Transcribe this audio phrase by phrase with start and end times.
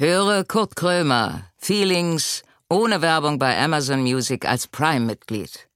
[0.00, 5.68] Höre Kurt Krömer, Feelings, ohne Werbung bei Amazon Music als Prime-Mitglied.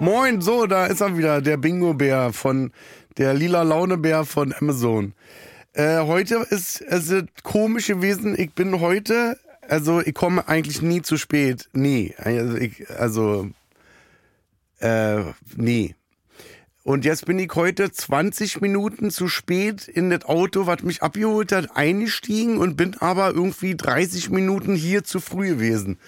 [0.00, 2.72] Moin, so, da ist er wieder, der Bingo-Bär von,
[3.16, 5.14] der lila Laune-Bär von Amazon.
[5.74, 7.14] Äh, heute ist es
[7.44, 12.12] komisch gewesen, ich bin heute, also ich komme eigentlich nie zu spät, nie.
[12.18, 13.48] Also, ich, also
[14.80, 15.20] äh,
[15.54, 15.94] nie.
[16.90, 21.52] Und jetzt bin ich heute 20 Minuten zu spät in das Auto, was mich abgeholt
[21.52, 25.98] hat, eingestiegen und bin aber irgendwie 30 Minuten hier zu früh gewesen.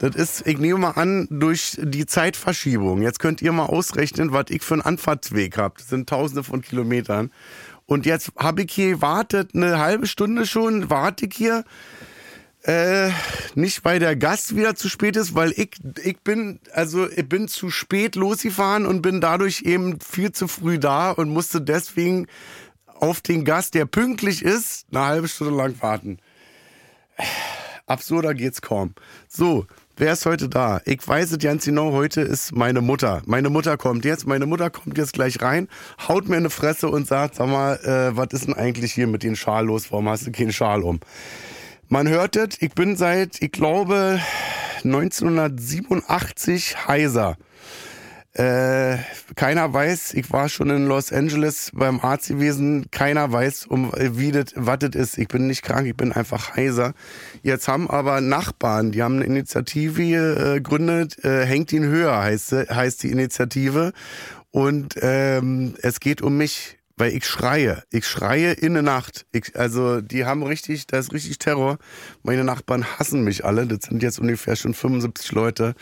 [0.00, 3.00] Das ist, ich nehme mal an, durch die Zeitverschiebung.
[3.00, 5.76] Jetzt könnt ihr mal ausrechnen, was ich für einen Anfahrtsweg habe.
[5.78, 7.30] Das sind tausende von Kilometern.
[7.86, 11.64] Und jetzt habe ich hier wartet eine halbe Stunde schon, warte ich hier
[12.68, 13.10] äh,
[13.54, 15.70] nicht weil der Gast wieder zu spät ist, weil ich,
[16.04, 20.78] ich bin, also ich bin zu spät losgefahren und bin dadurch eben viel zu früh
[20.78, 22.26] da und musste deswegen
[22.86, 26.18] auf den Gast, der pünktlich ist, eine halbe Stunde lang warten.
[27.86, 28.92] Absurder geht's kaum.
[29.28, 30.82] So, wer ist heute da?
[30.84, 33.22] Ich weiß es ganz genau, heute ist meine Mutter.
[33.24, 35.68] Meine Mutter kommt jetzt, meine Mutter kommt jetzt gleich rein,
[36.06, 39.22] haut mir eine Fresse und sagt, sag mal, äh, was ist denn eigentlich hier mit
[39.22, 39.90] dem Schal los?
[39.90, 41.00] Warum hast du keinen Schal um?
[41.90, 44.20] Man hört es, ich bin seit, ich glaube,
[44.84, 47.38] 1987 heiser.
[48.34, 48.98] Äh,
[49.36, 54.32] keiner weiß, ich war schon in Los Angeles beim Arzt gewesen, keiner weiß, um wie
[54.32, 55.16] das, was das ist.
[55.16, 56.92] Ich bin nicht krank, ich bin einfach heiser.
[57.42, 62.52] Jetzt haben aber Nachbarn, die haben eine Initiative äh, gegründet, äh, hängt ihn höher, heißt,
[62.52, 63.94] heißt die Initiative.
[64.50, 67.82] Und ähm, es geht um mich weil ich schreie.
[67.90, 69.26] Ich schreie in der Nacht.
[69.32, 71.78] Ich, also die haben richtig, da ist richtig Terror.
[72.22, 73.66] Meine Nachbarn hassen mich alle.
[73.66, 75.74] Das sind jetzt ungefähr schon 75 Leute,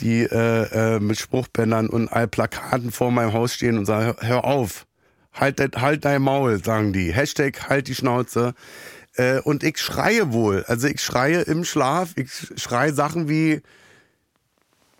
[0.00, 4.44] die äh, äh, mit Spruchbändern und all Plakaten vor meinem Haus stehen und sagen, hör
[4.44, 4.86] auf,
[5.32, 7.12] halt, halt dein Maul, sagen die.
[7.12, 8.54] Hashtag halt die Schnauze.
[9.14, 10.64] Äh, und ich schreie wohl.
[10.66, 12.12] Also ich schreie im Schlaf.
[12.16, 13.62] Ich schreie Sachen wie,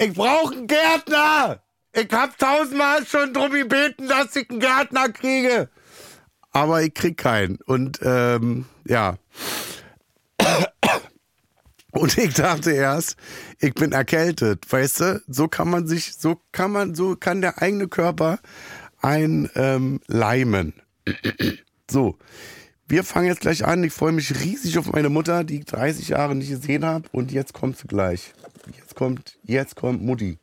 [0.00, 1.60] ich brauche einen Gärtner!
[2.00, 5.68] Ich hab tausendmal schon drum gebeten, dass ich einen Gärtner kriege.
[6.52, 7.58] Aber ich krieg keinen.
[7.66, 9.16] Und ähm, ja.
[11.90, 13.16] Und ich dachte erst,
[13.58, 15.22] ich bin erkältet, weißt du?
[15.26, 18.38] So kann man sich, so kann man, so kann der eigene Körper
[19.00, 20.74] ein ähm, leimen.
[21.90, 22.16] so,
[22.86, 23.82] wir fangen jetzt gleich an.
[23.82, 27.08] Ich freue mich riesig auf meine Mutter, die ich 30 Jahre nicht gesehen habe.
[27.10, 28.34] Und jetzt kommt sie gleich.
[28.76, 30.38] Jetzt kommt, jetzt kommt Mutti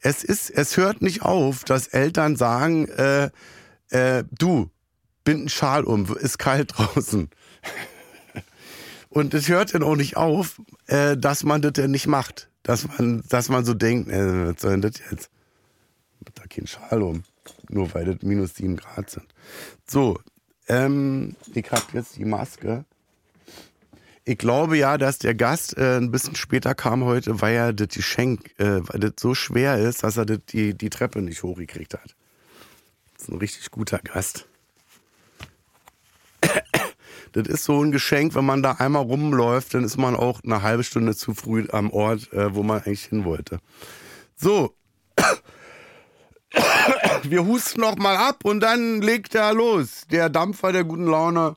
[0.00, 3.30] es ist, es hört nicht auf, dass Eltern sagen, äh,
[3.90, 4.70] äh, du,
[5.24, 7.30] bind einen Schal um, ist kalt draußen.
[9.10, 12.48] Und es hört dann auch nicht auf, äh, dass man das denn nicht macht.
[12.62, 15.30] Dass man, dass man so denkt, äh, was soll denn das jetzt?
[16.34, 17.24] Da kein Schal um.
[17.70, 19.26] Nur weil das minus sieben Grad sind.
[19.86, 20.18] So,
[20.68, 22.84] ähm, ich habe jetzt die Maske.
[24.28, 27.88] Ich glaube ja, dass der Gast äh, ein bisschen später kam heute, weil er das
[27.88, 31.94] Geschenk, äh, weil das so schwer ist, dass er das, die, die Treppe nicht hochgekriegt
[31.94, 32.14] hat.
[33.14, 34.46] Das ist ein richtig guter Gast.
[37.32, 40.62] Das ist so ein Geschenk, wenn man da einmal rumläuft, dann ist man auch eine
[40.62, 43.60] halbe Stunde zu früh am Ort, äh, wo man eigentlich hin wollte.
[44.34, 44.74] So.
[47.22, 50.06] Wir husten noch mal ab und dann legt er los.
[50.10, 51.56] Der Dampfer der guten Laune.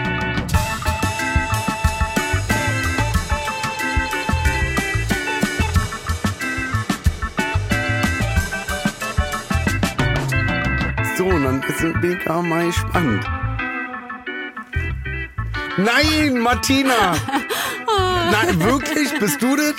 [11.33, 13.25] Und dann ist, bin ich auch mal gespannt.
[15.77, 17.15] Nein, Martina!
[18.31, 19.17] Nein, wirklich?
[19.17, 19.75] Bist du das?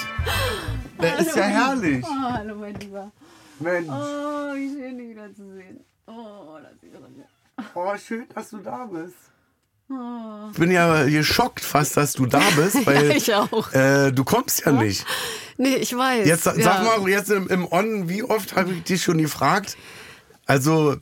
[1.00, 2.02] Der ist ja herrlich.
[2.08, 3.12] Oh, hallo, mein Lieber.
[3.60, 3.88] Mensch.
[3.88, 5.84] Oh, wie schön, dich wieder zu sehen.
[6.06, 7.74] Oh, das ist.
[7.74, 9.14] Oh, schön, dass du da bist.
[9.90, 10.48] Oh.
[10.52, 13.72] Ich bin ja geschockt fast, dass du da bist, weil Ja, ich auch.
[13.74, 15.04] Äh, du kommst ja nicht.
[15.58, 16.26] Nee, ich weiß.
[16.26, 16.82] Jetzt sag ja.
[16.82, 19.76] mal, jetzt im, im On, wie oft habe ich dich schon gefragt?
[20.52, 20.96] Also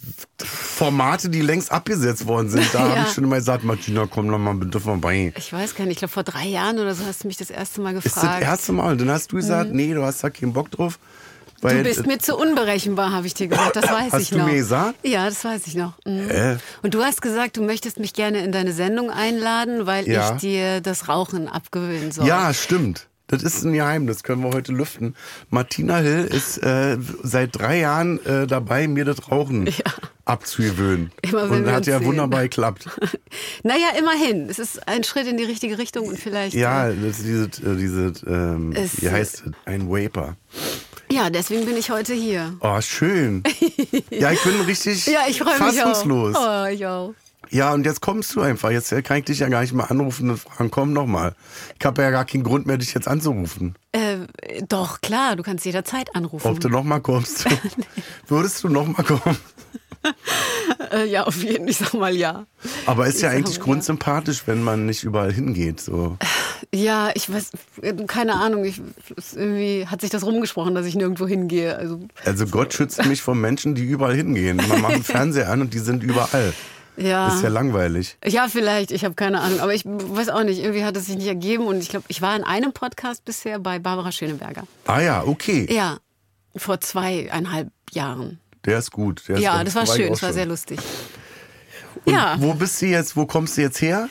[0.44, 3.04] Formate, die längst abgesetzt worden sind, da habe Ja.
[3.08, 5.32] ich schon immer gesagt, Martina, komm doch mal bitte vorbei.
[5.36, 7.50] Ich weiß gar nicht, ich glaube vor drei Jahren oder so hast du mich das
[7.50, 8.42] erste Mal Ist das gefragt.
[8.42, 8.92] erste Mal.
[8.92, 11.00] Und dann hast du gesagt, nee, du hast da keinen Bock drauf.
[11.62, 13.76] Weil, Du bist mir zu unberechenbar, habe ich dir gesagt.
[13.76, 14.46] Das weiß Hast ich du noch.
[14.46, 14.94] mir gesagt?
[15.02, 15.92] Ja, das weiß ich noch.
[16.06, 16.30] Mhm.
[16.30, 16.56] Äh.
[16.82, 20.32] Und du hast gesagt, du möchtest mich gerne in deine Sendung einladen, weil Ja.
[20.36, 22.26] ich dir das Rauchen abgewöhnen soll.
[22.26, 23.08] Ja, stimmt.
[23.30, 25.14] Das ist ein Geheimnis, können wir heute lüften.
[25.50, 29.68] Martina Hill ist äh, seit drei Jahren äh, dabei, mir das Rauchen
[30.24, 31.12] abzugewöhnen.
[31.22, 32.06] Immer Und hat ja sehen.
[32.06, 32.88] wunderbar geklappt.
[33.62, 34.48] Naja, immerhin.
[34.48, 36.54] Es ist ein Schritt in die richtige Richtung und vielleicht.
[36.54, 39.52] Ja, äh, das ist diese, äh, diese ähm, Es- wie heißt es?
[39.66, 40.36] Ein Vaper.
[41.12, 42.54] Ja, deswegen bin ich heute hier.
[42.60, 43.42] Oh, schön.
[44.10, 45.56] ja, ich bin richtig Ja, ich mich auch.
[45.56, 46.36] fassungslos.
[46.38, 47.14] Oh, ich auch.
[47.50, 48.70] Ja, und jetzt kommst du einfach.
[48.70, 51.34] Jetzt kann ich dich ja gar nicht mehr anrufen und fragen, komm noch mal.
[51.78, 53.74] Ich habe ja gar keinen Grund mehr, dich jetzt anzurufen.
[53.92, 54.18] Äh,
[54.68, 56.46] doch, klar, du kannst jederzeit anrufen.
[56.46, 57.46] Ob du noch mal kommst.
[58.28, 59.36] Würdest du noch mal kommen?
[60.92, 62.46] Äh, ja, auf jeden Fall, ich sag mal ja.
[62.86, 65.80] Aber ist ja Ich sag eigentlich mal, grundsympathisch, wenn man nicht überall hingeht.
[65.80, 66.16] So.
[66.74, 67.50] Ja, ich weiß,
[68.06, 68.80] keine Ahnung, ich,
[69.34, 71.76] irgendwie hat sich das rumgesprochen, dass ich nirgendwo hingehe.
[71.76, 74.60] Also, Also Gott schützt mich vor Menschen, die überall hingehen.
[74.68, 76.52] Man macht den Fernseher an und die sind überall.
[77.00, 77.26] Ja.
[77.26, 78.16] Das ist ja langweilig.
[78.24, 81.16] Ja, vielleicht, ich habe keine Ahnung, aber ich weiß auch nicht, irgendwie hat es sich
[81.16, 84.64] nicht ergeben und ich glaube, ich war in einem Podcast bisher bei Barbara Schöneberger.
[84.86, 85.66] Ah ja, okay.
[85.70, 85.98] Ja,
[86.56, 88.40] vor zweieinhalb Jahren.
[88.64, 89.22] Der ist gut.
[89.28, 90.78] Der ist Ja, das war schön, das war sehr lustig.
[92.04, 93.16] Und ja, Wo bist du jetzt?
[93.16, 94.08] Wo kommst du jetzt her?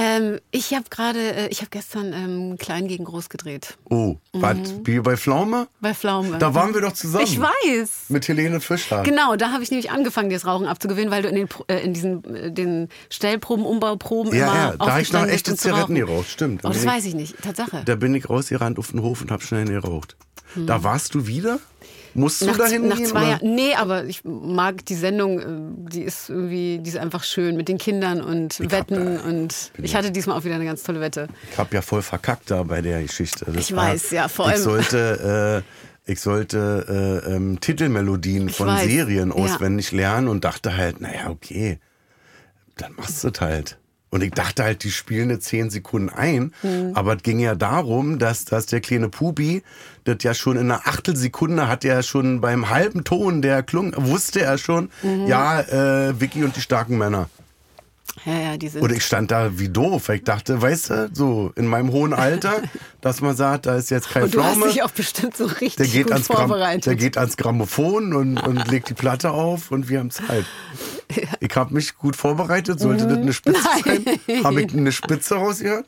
[0.00, 3.76] Ähm, ich habe gerade, äh, ich habe gestern ähm, Klein gegen Groß gedreht.
[3.90, 4.56] Oh, was?
[4.84, 5.66] Wie bei Pflaume?
[5.80, 6.38] Bei Pflaume.
[6.38, 7.24] Da waren wir doch zusammen.
[7.24, 8.04] Ich weiß.
[8.08, 9.02] Mit Helene Fischer.
[9.02, 11.80] Genau, da habe ich nämlich angefangen, dir das Rauchen abzugewöhnen, weil du in den, äh,
[11.80, 15.96] in diesen äh, den Stellproben, Umbauproben Ja, immer ja, da hab ich noch echte Zigaretten
[15.96, 16.64] geraucht, stimmt.
[16.64, 17.82] Oh, das weiß ich nicht, Tatsache.
[17.84, 20.16] Da bin ich rausgerannt auf den Hof und hab schnell geraucht.
[20.54, 20.68] Hm.
[20.68, 21.58] Da warst du wieder?
[22.18, 23.06] Musst du nach, dahin nach gehen?
[23.06, 23.38] zwei.
[23.42, 25.44] Nee, aber ich mag die Sendung, äh,
[25.92, 30.10] die ist irgendwie, die ist einfach schön mit den Kindern und Wetten und ich hatte
[30.10, 31.28] diesmal auch wieder eine ganz tolle Wette.
[31.50, 33.44] Ich hab ja voll verkackt da bei der Geschichte.
[33.46, 35.62] Das Ich weiß, ja, vor allem- Ich sollte,
[36.06, 39.34] äh, ich sollte äh, ähm, Titelmelodien Ich von weiß, Serien ja.
[39.34, 41.78] auswendig lernen und dachte halt, naja, okay,
[42.76, 43.78] dann machst du das halt.
[44.10, 46.54] Und ich dachte halt, die spielen eine 10 Sekunden ein.
[46.62, 46.92] Mhm.
[46.94, 49.62] Aber es ging ja darum, dass, dass der kleine Pubi
[50.08, 54.40] das ja schon in einer Achtelsekunde hat er schon beim halben Ton, der klung, wusste
[54.42, 55.26] er schon, Mhm.
[55.26, 57.28] ja, äh, Vicky und die starken Männer.
[58.24, 58.82] Ja, ja, die sind.
[58.82, 62.12] Und ich stand da wie doof, weil ich dachte, weißt du, so in meinem hohen
[62.12, 62.54] Alter,
[63.00, 64.72] dass man sagt, da ist jetzt kein und du hast Pflaume.
[64.72, 66.86] dich auch bestimmt so richtig Der geht, gut ans Gramm, vorbereitet.
[66.86, 70.44] der geht ans Grammophon und, und legt die Platte auf und wir haben Zeit.
[71.40, 72.80] Ich habe mich gut vorbereitet.
[72.80, 74.44] Sollte das eine Spitze sein?
[74.44, 75.86] Habe ich eine Spitze rausgehört?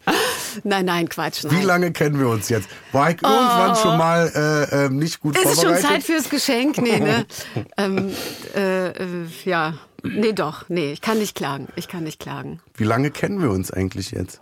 [0.64, 1.44] nein, nein, Quatsch.
[1.44, 1.60] Nein.
[1.60, 2.68] Wie lange kennen wir uns jetzt?
[2.92, 5.42] War ich irgendwann schon mal äh, ähm, nicht gut Oh.
[5.42, 5.90] Ist es schon vorbereitet?
[5.90, 6.78] Zeit fürs Geschenk?
[6.78, 7.26] Nee, ne?
[7.76, 8.12] ähm,
[8.54, 9.74] äh, äh, ja.
[10.02, 10.68] Nee, doch.
[10.68, 11.68] Nee, ich kann nicht klagen.
[11.76, 12.60] Ich kann nicht klagen.
[12.74, 14.40] Wie lange kennen wir uns eigentlich jetzt?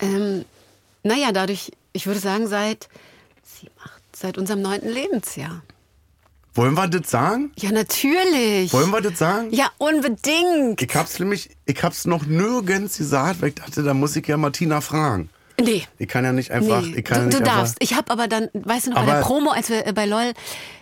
[0.00, 0.44] Ähm,
[1.02, 2.88] naja, dadurch, ich würde sagen, seit,
[4.14, 5.62] seit unserem neunten Lebensjahr.
[6.54, 7.52] Wollen wir das sagen?
[7.58, 8.72] Ja, natürlich.
[8.72, 9.48] Wollen wir das sagen?
[9.52, 10.82] Ja, unbedingt.
[10.82, 14.36] Ich hab's nämlich, ich hab's noch nirgends gesagt, weil ich dachte, da muss ich ja
[14.36, 15.30] Martina fragen.
[15.60, 15.84] Nee.
[15.98, 17.76] Ich kann ja nicht einfach, Nee, ich kann ja du, nicht du darfst.
[17.80, 20.32] Ich habe aber dann, weißt du noch, bei der Promo, als wir äh, bei LOL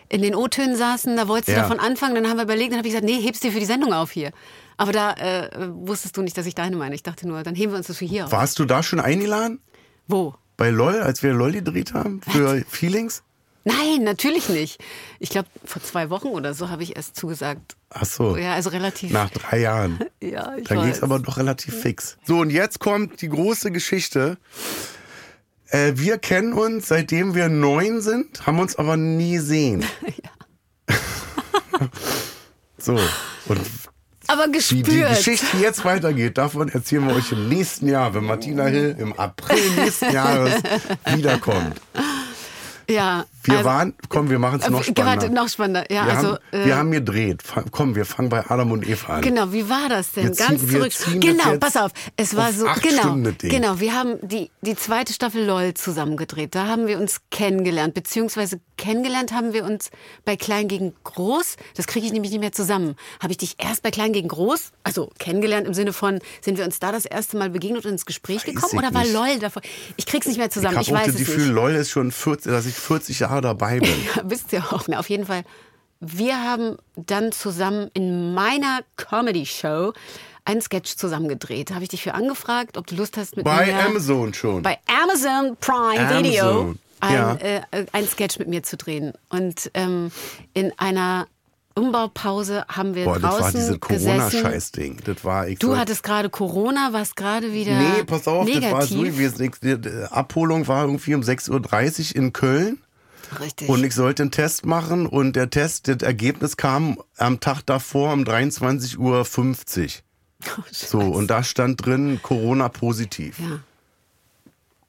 [0.09, 1.63] in den O-Tönen saßen, da wolltest du Ja.
[1.63, 3.67] davon anfangen, dann haben wir überlegt, dann habe ich gesagt, nee, hebst dir für die
[3.67, 4.33] Sendung auf hier.
[4.77, 6.95] Aber da äh, wusstest du nicht, dass ich deine meine.
[6.95, 8.33] Ich dachte nur, dann heben wir uns das für hier auf.
[8.33, 9.61] Warst du da schon eingeladen?
[10.09, 10.35] Wo?
[10.57, 12.21] Bei LOL, als wir LOL gedreht haben?
[12.23, 13.23] Für Feelings?
[13.65, 14.81] Nein, natürlich nicht.
[15.19, 17.77] Ich glaube, vor zwei Wochen oder so habe ich erst zugesagt.
[17.91, 18.37] Ach so.
[18.37, 19.13] Ja, also relativ.
[19.13, 19.99] Nach drei Jahren.
[20.23, 20.85] Ja, ich Dann weiß.
[20.85, 22.19] ging's aber doch relativ fix.
[22.27, 24.37] So, und jetzt kommt die große Geschichte.
[25.69, 29.85] Äh, wir kennen uns, seitdem wir neun sind, haben uns aber nie gesehen.
[32.79, 32.99] so,
[33.47, 33.61] und
[34.27, 34.87] aber wie gespürt.
[34.89, 39.13] die Geschichte jetzt weitergeht, davon erzählen wir euch im nächsten Jahr, wenn Martina Hill im
[39.15, 40.55] April nächsten Jahres
[41.07, 41.81] wiederkommt.
[42.89, 43.25] ja.
[43.43, 45.23] Wir ähm, waren, komm, wir machen es noch äh, spannender.
[45.23, 45.91] Warte, noch spannender.
[45.91, 47.43] Ja, wir, also, haben, äh, wir haben gedreht.
[47.71, 49.23] Komm, wir fangen bei Adam und Eva an.
[49.23, 50.25] Genau, wie war das denn?
[50.25, 50.93] Wir Ganz zurück.
[50.93, 51.93] ziehen das Genau, pass auf.
[52.17, 53.17] Es war auf so, genau.
[53.17, 53.35] Das.
[53.51, 56.55] Genau, wir haben die, die zweite Staffel LOL zusammen gedreht.
[56.55, 59.91] Da haben wir uns kennengelernt, beziehungsweise kennengelernt haben wir uns
[60.25, 61.57] bei Klein gegen Groß.
[61.77, 62.97] Das kriege ich nämlich nicht mehr zusammen.
[63.23, 66.65] Habe ich dich erst bei Klein gegen Groß, also kennengelernt im Sinne von, sind wir
[66.65, 68.73] uns da das erste Mal begegnet und ins Gespräch Weiß gekommen?
[68.73, 69.13] ich Oder war nicht.
[69.13, 69.63] LOL davor?
[69.97, 70.77] Ich krieg's nicht mehr zusammen.
[70.81, 71.55] ich Ich, habe auch weiß das es Gefühl, nicht.
[71.55, 73.91] LOL ist schon 40, dass ich 40 Jahre dabei bin.
[74.17, 74.89] Ja, wisst ihr auch.
[74.89, 75.45] Auf jeden Fall.
[76.01, 79.93] Wir haben dann zusammen in meiner Comedy-Show
[80.45, 81.71] einen Sketch zusammen gedreht.
[81.71, 83.85] Da habe ich dich für angefragt, ob du Lust hast mit Bei mir...
[83.85, 84.63] Amazon schon.
[84.63, 87.35] Bei Amazon Prime Video Amazon, ein, ja.
[87.35, 89.13] äh, ein Sketch mit mir zu drehen.
[89.29, 90.11] Und ähm,
[90.55, 91.27] in einer
[91.75, 93.81] Umbaupause haben wir Boah, das war draußen dieses.
[93.81, 95.01] Corona-Scheiß-Ding.
[95.05, 98.71] Das war ich Du hattest gerade Corona, warst gerade wieder Nee, pass auf, negativ.
[98.71, 100.09] das war so gewesen.
[100.11, 102.79] Abholung war irgendwie um 6.30 Uhr in Köln.
[103.41, 103.69] Richtig.
[103.69, 108.13] Und ich sollte einen Test machen und der Test, das Ergebnis kam am Tag davor
[108.13, 109.27] um 23.50 Uhr.
[110.59, 113.39] Oh, So, und da stand drin Corona positiv.
[113.39, 113.61] ja,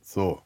[0.03, 0.41] So.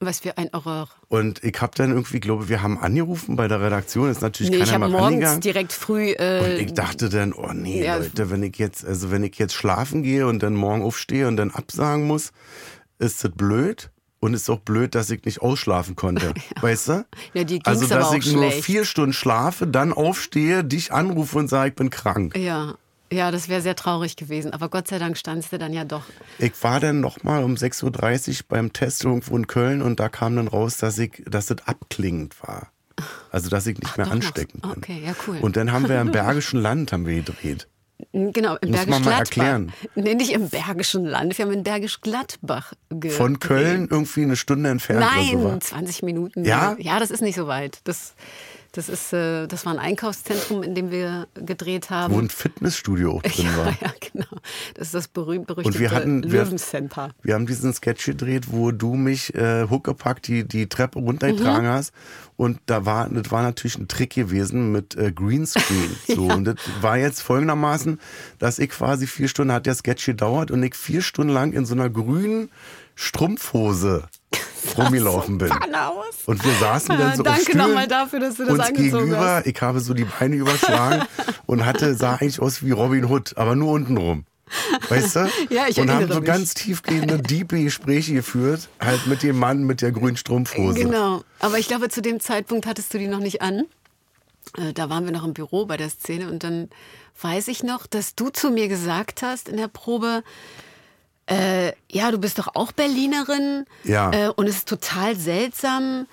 [0.00, 0.88] was für ein Horror.
[1.08, 4.56] Und ich habe dann irgendwie, glaube wir haben angerufen bei der Redaktion, ist natürlich Nee,
[4.58, 5.40] ich keiner habe mehr morgens rangegangen.
[5.40, 6.10] direkt früh.
[6.10, 7.96] Und Äh, ich dachte dann, oh nee, Ja.
[7.96, 11.36] Leute, wenn ich jetzt, also wenn ich jetzt schlafen gehe und dann morgen aufstehe und
[11.36, 12.32] dann absagen muss,
[12.98, 13.90] ist das blöd.
[14.26, 16.34] Und ist auch blöd, dass ich nicht ausschlafen konnte.
[16.60, 17.06] Weißt du?
[17.32, 18.64] Ja, dir ging's also, dass aber auch ich nur schlecht.
[18.64, 22.36] vier Stunden schlafe, dann aufstehe, dich anrufe und sage, ich bin krank.
[22.36, 22.74] ja,
[23.12, 24.52] ja, das wäre sehr traurig gewesen.
[24.52, 26.02] Aber Gott sei Dank standst du dann ja doch.
[26.40, 27.84] Ich war dann nochmal um 6.30
[28.30, 31.58] Uhr beim Test irgendwo in Köln und da kam dann raus, dass ich, dass das
[31.66, 32.72] abklingend war.
[33.30, 34.32] Also, dass ich nicht mehr doch noch.
[34.32, 34.48] bin.
[34.60, 35.38] Okay, ja, cool.
[35.40, 37.68] Und dann haben wir im Bergischen Land haben wir gedreht.
[38.12, 39.18] Genau, im Muss Bergisch man mal Gladbach.
[39.18, 39.72] erklären.
[39.94, 41.36] Nee, nicht im Bergischen Land.
[41.38, 45.48] Wir haben in Bergisch Gladbach ge Von Köln irgendwie eine Stunde entfernt Nein, oder so.
[45.52, 45.60] war.
[45.60, 46.44] 20 Minuten.
[46.44, 46.76] Ja?
[46.78, 47.80] Ja, das ist nicht so weit.
[47.84, 48.14] Das,
[48.76, 52.14] das, ist, äh, das war ein Einkaufszentrum, in dem wir gedreht haben.
[52.14, 53.66] Wo ein Fitnessstudio auch drin ja, war.
[53.80, 54.26] ja, genau.
[54.74, 57.10] Das ist das berühmt-berüchtigte Und wir hatten- Löwencenter.
[57.22, 61.72] Wir haben diesen Sketch gedreht, wo du mich äh, huckepackt die, die Treppe runtergetragen Mhm.
[61.72, 61.92] hast.
[62.36, 65.96] Und da war, das war natürlich ein Trick gewesen mit äh, Greenscreen.
[66.06, 66.24] So.
[66.24, 67.98] Und das war jetzt folgendermaßen,
[68.38, 71.64] dass ich quasi vier Stunden hat der Sketch gedauert und ich vier Stunden lang in
[71.66, 72.50] so einer grünen
[72.94, 74.04] Strumpfhose
[74.78, 75.48] rumgelaufen bin.
[75.48, 76.14] Panne aus.
[76.26, 79.04] Und wir saßen dann so Danke auf Stühlen nochmal dafür, dass du das uns angezogen
[79.04, 79.36] gegenüber.
[79.36, 79.46] hast.
[79.46, 81.02] Ich habe so die Beine überschlagen
[81.46, 84.24] und hatte sah eigentlich aus wie Robin Hood, aber nur untenrum.
[84.88, 85.28] Weißt du?
[85.50, 86.24] Ja, ich Und haben so mich.
[86.24, 90.78] ganz tiefgehende, diepe Gespräche geführt, halt mit dem Mann mit der grünen Strumpfhose.
[90.78, 91.22] Genau.
[91.40, 93.64] Aber ich glaube, zu dem Zeitpunkt hattest du die noch nicht an.
[94.56, 96.68] Äh, Da waren wir noch im Büro bei der Szene und dann
[97.20, 100.22] weiß ich noch, dass du zu mir gesagt hast in der Probe,
[101.26, 103.66] äh, ja, du bist doch auch Berlinerin.
[103.84, 104.10] Ja.
[104.12, 106.06] Äh, und es ist total seltsam.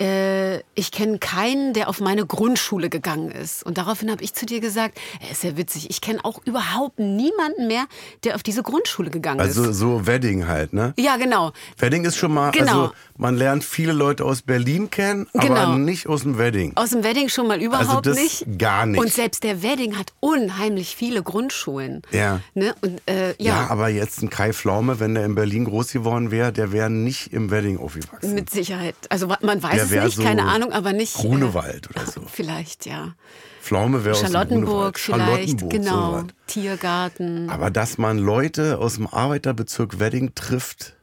[0.00, 3.62] Äh, ich kenne keinen, der auf meine Grundschule gegangen ist.
[3.64, 6.98] Und daraufhin habe ich zu dir gesagt, äh, ist ja witzig, ich kenne auch überhaupt
[6.98, 7.84] niemanden mehr,
[8.24, 9.76] der auf diese Grundschule gegangen Also ist.
[9.78, 10.94] so Wedding halt, ne?
[10.98, 11.52] Ja, genau.
[11.78, 12.70] Wedding ist schon mal, Genau.
[12.84, 15.74] also man lernt viele Leute aus Berlin kennen, aber Genau.
[15.76, 16.72] nicht aus dem Wedding.
[16.76, 18.46] Aus dem Wedding schon mal überhaupt das nicht.
[18.58, 18.98] gar nicht.
[18.98, 22.00] Und selbst der Wedding hat unheimlich viele Grundschulen.
[22.10, 22.40] Ja.
[22.54, 22.74] Ne?
[22.80, 23.34] Und, äh, Ja.
[23.38, 26.88] ja, aber jetzt ein Kai Pflaume, wenn der in Berlin groß geworden wäre, der wäre
[26.88, 28.34] nicht im Wedding aufgewachsen.
[28.34, 28.94] mit Sicherheit.
[29.10, 31.14] Also man weiß Der es wär nicht, so keine Ahnung, aber nicht.
[31.14, 32.20] Grunewald oder so.
[32.20, 33.14] Äh, vielleicht, ja.
[33.62, 36.10] Pflaume wäre aus dem Charlottenburg vielleicht, Charlottenburg, genau.
[36.10, 36.24] sowas.
[36.46, 37.50] Tiergarten.
[37.50, 40.94] Aber dass man Leute aus dem Arbeiterbezirk Wedding trifft,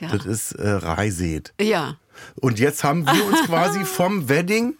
[0.00, 0.08] Ja.
[0.14, 1.52] das ist äh, Reiseed.
[1.60, 1.96] ja.
[2.40, 4.74] Und jetzt haben wir uns quasi vom Wedding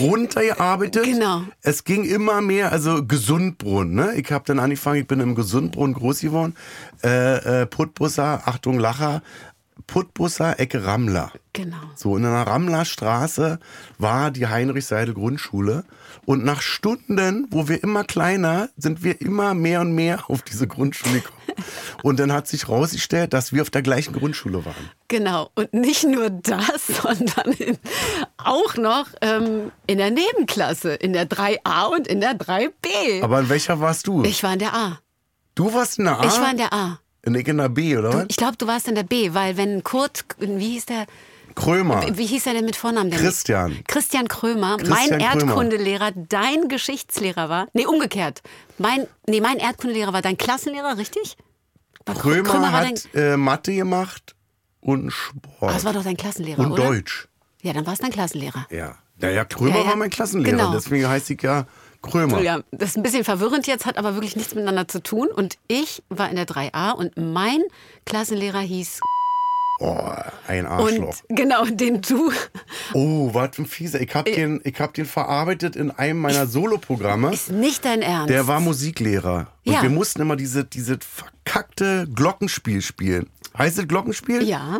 [0.00, 1.04] runtergearbeitet.
[1.04, 1.42] Genau.
[1.62, 3.94] Es ging immer mehr, also Gesundbrunnen.
[3.94, 4.14] Ne?
[4.14, 6.54] Ich habe dann angefangen, ich bin im Gesundbrunnen groß geworden.
[7.02, 9.22] Äh, äh, Puttbusser, Achtung Lacher,
[9.86, 11.32] Puttbusser, Ecke Rammler.
[11.52, 11.76] Genau.
[11.94, 13.58] So, in einer Rammlerstraße
[13.98, 15.84] war die Heinrich-Seidel-Grundschule.
[16.24, 20.66] Und nach Stunden, wo wir immer kleiner, sind wir immer mehr und mehr auf diese
[20.66, 21.36] Grundschule gekommen.
[22.02, 24.90] Und dann hat sich rausgestellt, dass wir auf der gleichen Grundschule waren.
[25.08, 25.50] Genau.
[25.54, 27.78] Und nicht nur das, sondern in,
[28.36, 33.22] auch noch ähm, in der Nebenklasse, in der 3a und in der 3b.
[33.22, 34.24] Aber in welcher warst du?
[34.24, 34.98] ich war in der A.
[35.54, 36.26] du warst in der A?
[36.26, 36.98] Ich war in der A.
[37.26, 38.24] in der, in der B, oder was?
[38.28, 41.06] Ich glaube, du warst in der B, weil wenn Kurt, wie hieß der,
[41.54, 42.04] Krömer.
[42.16, 43.10] wie hieß er denn mit Vornamen?
[43.10, 43.18] Denn?
[43.20, 43.78] Christian.
[43.86, 45.42] Christian Krömer, Christian mein Krömer.
[45.44, 47.66] Erdkundelehrer, dein Geschichtslehrer war.
[47.72, 48.42] Nee, umgekehrt.
[48.78, 51.36] Mein, nee, mein Erdkundelehrer war dein Klassenlehrer, richtig?
[52.04, 54.34] War Krö- Krömer, war hat äh, Mathe gemacht
[54.80, 55.44] und Sport.
[55.60, 56.84] dein, das war doch dein Klassenlehrer, und oder?
[56.84, 57.26] Deutsch.
[57.62, 58.66] Ja, dann war es dein Klassenlehrer.
[58.70, 58.94] Ja.
[59.18, 59.88] Naja, Krömer Ja, ja.
[59.88, 60.56] war mein Klassenlehrer.
[60.56, 60.72] Genau.
[60.72, 61.66] Deswegen heißt ich ja
[62.06, 62.40] Krömer.
[62.40, 65.28] Ja, das ist ein bisschen verwirrend jetzt, hat aber wirklich nichts miteinander zu tun.
[65.28, 67.60] Und ich war in der 3a und mein
[68.04, 69.00] Klassenlehrer hieß
[69.78, 70.00] Oh,
[70.48, 71.16] ein Arschloch.
[71.28, 72.32] und genau, den du
[72.94, 74.00] Oh, was ein Fieser.
[74.00, 77.30] Ich hab, den, ich hab den verarbeitet in einem meiner Soloprogramme.
[77.34, 78.30] ist nicht dein Ernst.
[78.30, 79.48] Der war Musiklehrer.
[79.66, 79.82] Und Ja.
[79.82, 83.28] wir mussten immer diese, diese verkackte Glockenspiel spielen.
[83.58, 84.42] Heißt es Glockenspiel?
[84.48, 84.78] ja.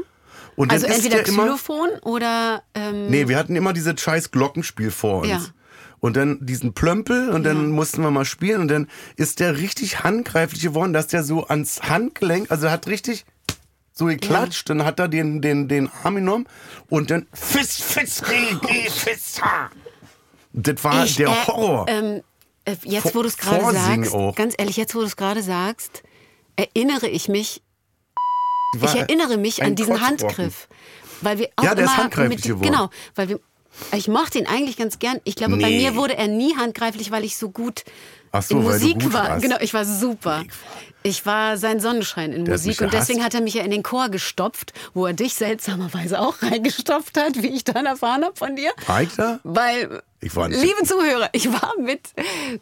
[0.56, 4.30] Und Also ist entweder der immer, Xylophon oder ähm, Nee, wir hatten immer dieses scheiß
[4.30, 5.28] Glockenspiel vor uns.
[5.28, 5.40] Ja.
[6.00, 10.04] Und dann diesen Plömpel und dann mussten wir mal spielen und dann ist der richtig
[10.04, 13.24] handgreiflich geworden, dass der so ans Handgelenk, also hat richtig
[13.92, 16.46] so geklatscht, dann hat er den, den, den Arm genommen
[16.90, 19.70] und dann Fist, Fist, geh, geh, Fist, ha.
[20.52, 21.86] Das war Ich, der äh, Horror.
[21.88, 22.22] Ähm,
[22.66, 24.34] äh, jetzt, wo du es gerade sagst, auch.
[24.34, 26.02] ganz ehrlich, jetzt, wo du es gerade sagst,
[26.56, 27.62] erinnere ich mich,
[28.74, 30.00] war ich erinnere mich an diesen.
[30.00, 30.68] Handgriff.
[31.22, 32.70] Weil wir auch Ja, der ist immer handgreiflich mit, geworden.
[32.70, 33.40] Genau, weil wir,
[33.96, 35.20] ich mochte ihn eigentlich ganz gern.
[35.24, 35.76] Ich glaube, bei Nee.
[35.90, 37.84] mir wurde er nie handgreiflich, weil ich so gut
[38.40, 39.28] so, in Musik war.
[39.30, 39.42] warst.
[39.42, 40.44] Genau, ich war super.
[41.02, 43.82] Ich war sein Sonnenschein in Der Musik und deswegen hat er mich ja in den
[43.82, 48.56] Chor gestopft, wo er dich seltsamerweise auch reingestopft hat, wie ich dann erfahren habe von
[48.56, 48.72] dir.
[49.16, 49.40] Da?
[49.44, 52.00] Weil, liebe Zuhörer, ich war mit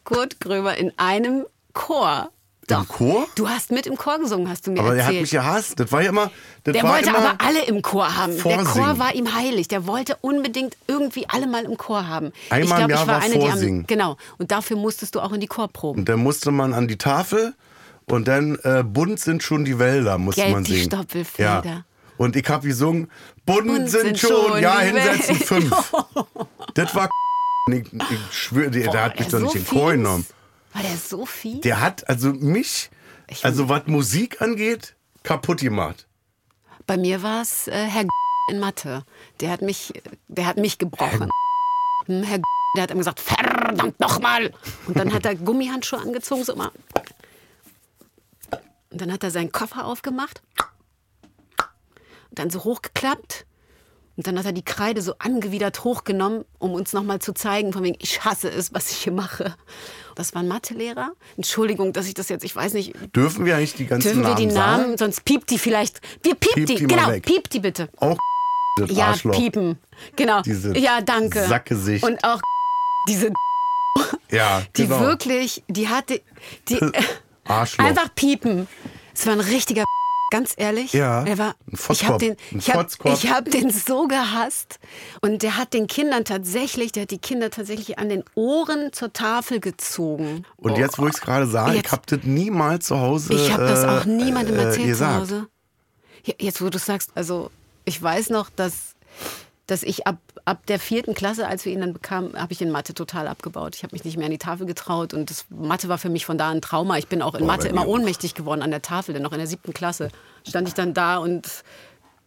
[0.05, 2.31] Kurt Gröber in einem Chor.
[2.69, 2.89] Doch.
[2.89, 3.27] Chor?
[3.35, 5.23] Du hast mit im Chor gesungen, hast du mir Aber der hat erzählt.
[5.23, 5.81] mich gehasst.
[5.81, 6.31] Das war ja immer.
[6.67, 8.33] Der wollte immer, aber alle im Chor haben.
[8.33, 8.99] Der Chor vorsingen.
[8.99, 9.69] war ihm heilig.
[9.69, 12.33] Der wollte unbedingt irgendwie alle mal im Chor haben.
[12.51, 13.81] Einmal ich im glaube, Jahr ich war war eine, die vorsingen.
[13.81, 14.17] am, genau.
[14.39, 16.01] Und dafür musstest du auch in die Chorproben.
[16.01, 17.55] Und dann musste man an die Tafel
[18.07, 20.87] und dann äh, bunt sind schon die Wälder, musste Gelb man die singen.
[20.87, 21.63] Stoppelfelder.
[21.65, 21.85] Ja.
[22.17, 23.11] Und ich habe gesungen,
[23.45, 25.93] bunt, Bunt sind, sind schon, schon ja, die hinsetzen fünf.
[26.75, 27.09] das war
[27.71, 30.27] ich, ich schwöre, der hat mich doch so nicht in den Chor genommen.
[30.75, 31.61] War der so viel?
[31.61, 32.91] Der hat also mich,
[33.29, 36.07] Ich- also was Musik angeht, kaputt gemacht.
[36.87, 38.05] Bei mir war es äh, Herr
[38.51, 39.05] in Mathe.
[39.41, 39.95] Der hat mich,
[40.29, 41.31] der hat mich gebrochen.
[42.07, 42.41] Hm, Herr
[42.77, 44.53] der hat immer gesagt, verdammt nochmal.
[44.87, 46.73] Und dann hat er Gummihandschuhe angezogen, so immer.
[48.91, 50.43] Und dann hat er seinen Koffer aufgemacht
[52.31, 53.47] und dann so hochgeklappt.
[54.17, 57.83] Und dann hat er die Kreide so angewidert hochgenommen, um uns nochmal zu zeigen, von
[57.83, 59.57] wegen, ich hasse es, was ich hier mache.
[60.15, 61.11] Das war ein Mathelehrer.
[61.37, 64.29] Entschuldigung, dass ich das jetzt, ich weiß nicht, Dürfen wir eigentlich die ganzen dürfen wir
[64.29, 64.99] Namen die Namen, sagen?
[64.99, 66.01] sonst piept die vielleicht.
[66.23, 67.25] Wir piept, Piept die, die genau, weg.
[67.27, 67.89] piept die bitte.
[67.97, 68.17] Auch
[68.89, 69.37] Ja, Arschloch.
[69.37, 69.79] piepen.
[70.15, 70.43] Genau.
[70.43, 71.45] Diese ja, danke.
[71.47, 72.05] Sackgesicht.
[72.05, 72.41] Und auch
[73.09, 73.33] diese,
[74.31, 75.01] Ja, die genau.
[75.01, 76.21] wirklich, die hatte,
[76.69, 76.79] die
[77.45, 77.85] Arschloch.
[77.85, 78.69] einfach piepen.
[79.13, 79.83] Es war ein richtiger
[80.31, 80.93] ganz ehrlich.
[80.93, 84.79] Ja, Er war, ein ich habe den, ich hab, ich hab den so gehasst.
[85.21, 89.13] Und der hat den Kindern tatsächlich, der hat die Kinder tatsächlich an den Ohren zur
[89.13, 90.45] Tafel gezogen.
[90.57, 93.65] Und jetzt, wo ich es gerade sage, ich habe das niemals zu Hause Ich habe
[93.65, 95.21] das auch äh, niemandem äh, erzählt zu gesagt.
[95.21, 95.47] Hause.
[96.25, 97.51] Ja, Jetzt, wo du sagst, also
[97.85, 98.95] ich weiß noch, dass,
[99.67, 102.71] dass ich ab, ab der vierten Klasse, als wir ihn dann bekamen, habe ich in
[102.71, 103.75] Mathe total abgebaut.
[103.77, 106.27] Ich habe mich nicht mehr an die Tafel getraut und das Mathe war für mich
[106.27, 106.99] von da ein Trauma.
[106.99, 109.39] Ich bin auch in Boah, Mathe immer ohnmächtig geworden an der Tafel, denn noch in
[109.39, 110.11] der siebten Klasse
[110.47, 111.49] stand ich dann da und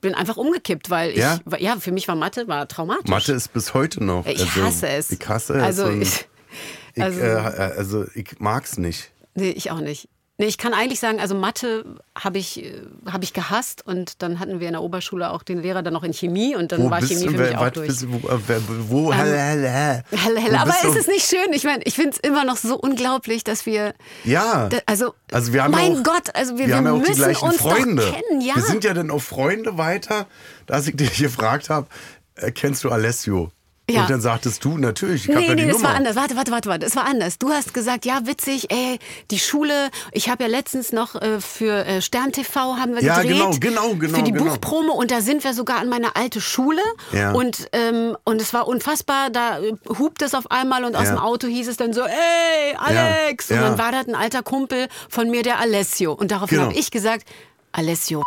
[0.02, 1.40] bin einfach umgekippt, weil ich, Ja?
[1.60, 3.10] ja, für mich war Mathe war traumatisch.
[3.10, 4.26] Mathe ist bis heute noch.
[4.26, 5.12] ich also, hasse es.
[5.12, 5.64] Ich hasse es.
[5.64, 6.28] Also ich,
[7.00, 9.12] also- äh, also ich mag's nicht.
[9.36, 10.10] Nee, ich auch nicht.
[10.40, 11.84] Nee, ich kann eigentlich sagen, also Mathe
[12.16, 15.64] habe ich, äh, hab ich gehasst und dann hatten wir in der Oberschule auch den
[15.64, 17.88] Lehrer dann noch in Chemie und dann Wo war Chemie für mich Wer- auch durch.
[17.88, 18.08] bist du?
[18.22, 18.40] Wo, äh,
[18.88, 20.04] wo helle, helle, helle.
[20.12, 20.52] Hell, hell.
[20.52, 21.52] Wo Aber ist es nicht schön?
[21.54, 23.96] Ich meine, ich finde es immer noch so unglaublich, dass wir.
[24.26, 24.70] Ja.
[24.70, 26.98] Da, also, Also wir haben mein ja auch, Gott, also wir, wir haben ja auch
[27.00, 28.04] müssen die gleichen uns Freunde.
[28.04, 28.56] doch kennen, ja.
[28.56, 30.28] Wir sind ja dann auch Freunde weiter,
[30.68, 31.88] dass ich dich gefragt habe,
[32.36, 33.52] äh, kennst du Alessio?
[33.90, 34.02] Ja.
[34.02, 35.90] Und dann sagtest du, natürlich, ich habe Nee, ja die nee, das Nummer.
[35.90, 36.16] war anders.
[36.18, 36.86] Warte, warte, warte, warte.
[36.86, 37.40] Es war anders.
[37.40, 39.00] Du hast gesagt, ja, witzig, ey,
[39.32, 39.90] die Schule.
[40.12, 43.38] Ich habe ja letztens noch äh, für äh, Stern TV haben wir Ja, gedreht.
[43.38, 44.44] genau, genau, genau, Für die genau.
[44.44, 46.82] Buchpromo und da sind wir sogar an meine alte Schule.
[47.14, 47.32] Ja.
[47.32, 49.30] Und, ähm, und es war unfassbar.
[49.30, 51.12] Da äh, hupt es auf einmal und aus Ja.
[51.16, 53.48] dem Auto hieß es dann so, ey, Alex.
[53.48, 53.78] Ja, Und dann ja.
[53.86, 56.12] war da ein alter Kumpel von mir, der Alessio.
[56.12, 56.70] Und daraufhin Genau.
[56.72, 57.26] habe ich gesagt,
[57.72, 58.22] Alessio.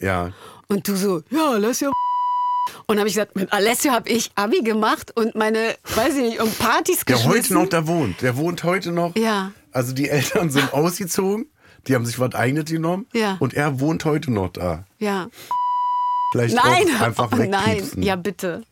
[0.00, 0.32] Ja.
[0.66, 1.92] Und du so, ja, Alessio.
[2.86, 6.40] Und habe ich gesagt, mit Alessio habe ich Abi gemacht und meine, weiß ich nicht,
[6.40, 7.30] um Partys Der geschmissen.
[7.32, 8.22] heute noch da wohnt.
[8.22, 9.14] Der wohnt heute noch.
[9.16, 9.52] Ja.
[9.72, 11.46] Also die Eltern sind ausgezogen,
[11.86, 13.06] die haben sich was eigenes genommen.
[13.12, 13.36] Ja.
[13.40, 14.84] Und er wohnt heute noch da.
[14.98, 15.28] Ja.
[16.32, 17.88] Vielleicht Nein, einfach oh, nein.
[17.96, 18.64] Ja, bitte.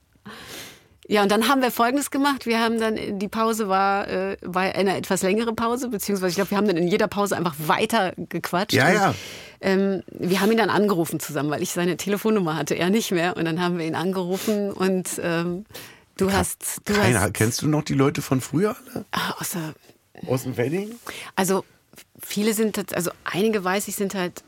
[1.12, 2.46] Ja, und dann haben wir Folgendes gemacht.
[2.46, 6.50] Wir haben dann, die Pause war, äh, war eine etwas längere Pause, beziehungsweise ich glaube,
[6.52, 8.72] wir haben dann in jeder Pause einfach weiter gequatscht.
[8.72, 9.14] Ja, und, ja.
[9.60, 13.36] Ähm, wir haben ihn dann angerufen zusammen, weil ich seine Telefonnummer hatte, er nicht mehr.
[13.36, 15.66] Und dann haben wir ihn angerufen und ähm,
[16.16, 17.20] du hast, du Keiner.
[17.20, 19.04] hast, Kennst du noch die Leute von früher alle?
[19.12, 19.74] ah, außer,
[20.28, 20.94] Aus dem Wedding?
[21.36, 21.62] Also
[22.22, 24.42] viele sind, also einige weiß ich, sind halt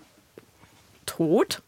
[1.05, 1.61] tot.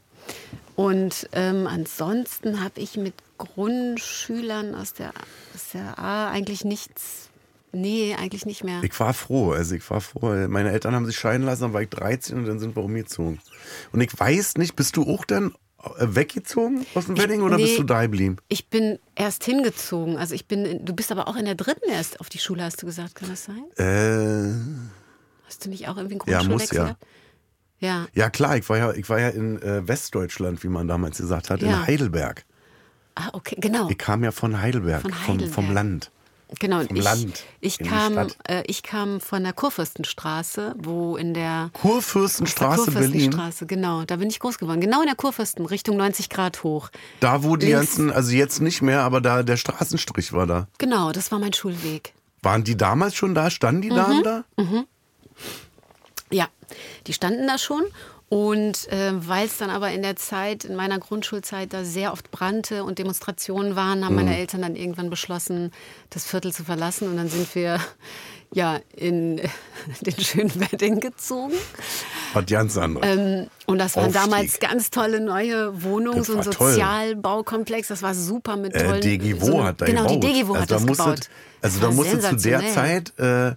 [0.75, 5.11] Und ähm, ansonsten habe ich mit Grundschülern aus der,
[5.55, 7.29] aus der A eigentlich nichts,
[7.73, 8.83] nee, eigentlich nicht mehr.
[8.83, 9.53] Ich war froh.
[9.53, 10.47] Also ich war froh.
[10.49, 13.41] Meine Eltern haben sich scheiden lassen, dann war ich 13 und dann sind wir umgezogen.
[13.93, 15.55] Und ich weiß nicht, bist du auch dann
[15.99, 17.65] äh, weggezogen aus dem Wedding oder nee.
[17.65, 18.37] bist du da geblieben?
[18.49, 20.17] Ich bin erst hingezogen.
[20.17, 22.63] Also ich bin, in- du bist aber auch in der dritten erst auf die Schule,
[22.63, 23.65] hast du gesagt, kann das sein?
[23.77, 24.55] Äh,
[25.47, 26.97] Hast du nicht auch irgendwie einen Ja, muss Grundschulwechsel
[27.81, 27.89] ja.
[28.03, 28.07] Ja.
[28.15, 31.51] ja klar, ich war ja, ich war ja in äh, Westdeutschland, wie man damals gesagt
[31.51, 31.69] hat, Ja.
[31.69, 32.45] in Heidelberg.
[33.17, 33.89] Ah, okay, genau.
[33.91, 35.75] Ich kam ja von Heidelberg, Von Vom, vom Heidelberg.
[35.75, 36.11] Land.
[36.61, 41.71] Genau, vom ich, Land ich, kam, äh, ich kam von der Kurfürstenstraße, wo in der
[41.73, 43.11] Kurfürstenstraße, Berlin.
[43.33, 44.81] Kurfürstenstraße, genau, da bin ich groß geworden.
[44.81, 46.91] Genau in der Kurfürsten, Richtung 90 Grad hoch.
[47.19, 47.81] Da, wo die Links.
[47.97, 50.69] ganzen, also jetzt nicht mehr, aber da der Straßenstrich war da.
[50.79, 52.13] Genau, das war mein Schulweg.
[52.43, 53.51] Waren die damals schon da?
[53.51, 53.95] Standen die Mhm.
[53.97, 54.45] Damen da?
[56.31, 56.47] Ja,
[57.09, 57.83] die standen da schon
[58.29, 62.33] Und äh, weil es dann aber in der Zeit, in meiner Grundschulzeit, da sehr oft
[62.33, 64.25] brannte und Demonstrationen waren, haben Mhm.
[64.25, 65.71] meine Eltern dann irgendwann beschlossen,
[66.11, 67.09] das Viertel zu verlassen.
[67.09, 67.79] Und dann sind wir
[68.53, 69.37] ja in
[70.01, 71.53] den schönen Wedding gezogen.
[72.33, 73.07] Was ganz anderes.
[73.17, 74.23] Ähm, und das waren Aufstieg.
[74.25, 76.43] damals ganz tolle neue Wohnungen, so ein.
[76.43, 77.87] Sozialbaukomplex.
[77.89, 79.03] Das war super mit tollen.
[79.03, 80.35] Äh, DGWO so, hat da Genau, die gebaut.
[80.37, 81.21] DGWO also hat da das musste, gebaut.
[81.63, 82.67] Also Das da musste zu der.
[82.73, 83.55] Zeit, äh,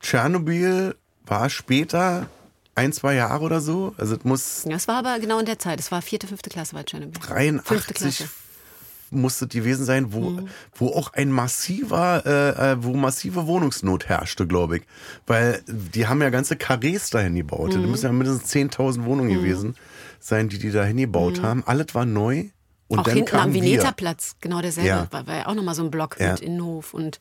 [0.00, 0.94] Tschernobyl
[1.26, 2.28] war später,
[2.76, 3.94] ein, zwei Jahre oder so.
[3.98, 5.80] Also es muss Ja, es war aber genau in der Zeit.
[5.80, 7.14] Es war vierte, fünfte Klasse bei Tschernobyl.
[7.14, 8.28] Fünfte 83 Klasse.
[9.10, 10.48] musste gewesen sein, wo, Mhm.
[10.74, 14.82] wo auch ein massiver, äh, äh, wo massive Wohnungsnot herrschte, glaube ich.
[15.26, 17.74] Weil die haben ja ganze Karrees dahin gebaut.
[17.74, 17.82] Mhm.
[17.82, 19.74] Da müssen ja mindestens 10.000 Wohnungen gewesen
[20.20, 21.62] sein, die die dahin gebaut haben.
[21.66, 22.46] Alles war neu.
[22.88, 23.00] Und Mhm.
[23.00, 23.52] auch dann hinten am.
[23.54, 24.88] Vineta-Platz, genau derselbe.
[24.88, 25.06] Ja.
[25.10, 26.32] War, war ja auch nochmal so ein Block Ja.
[26.32, 27.20] mit Innenhof und.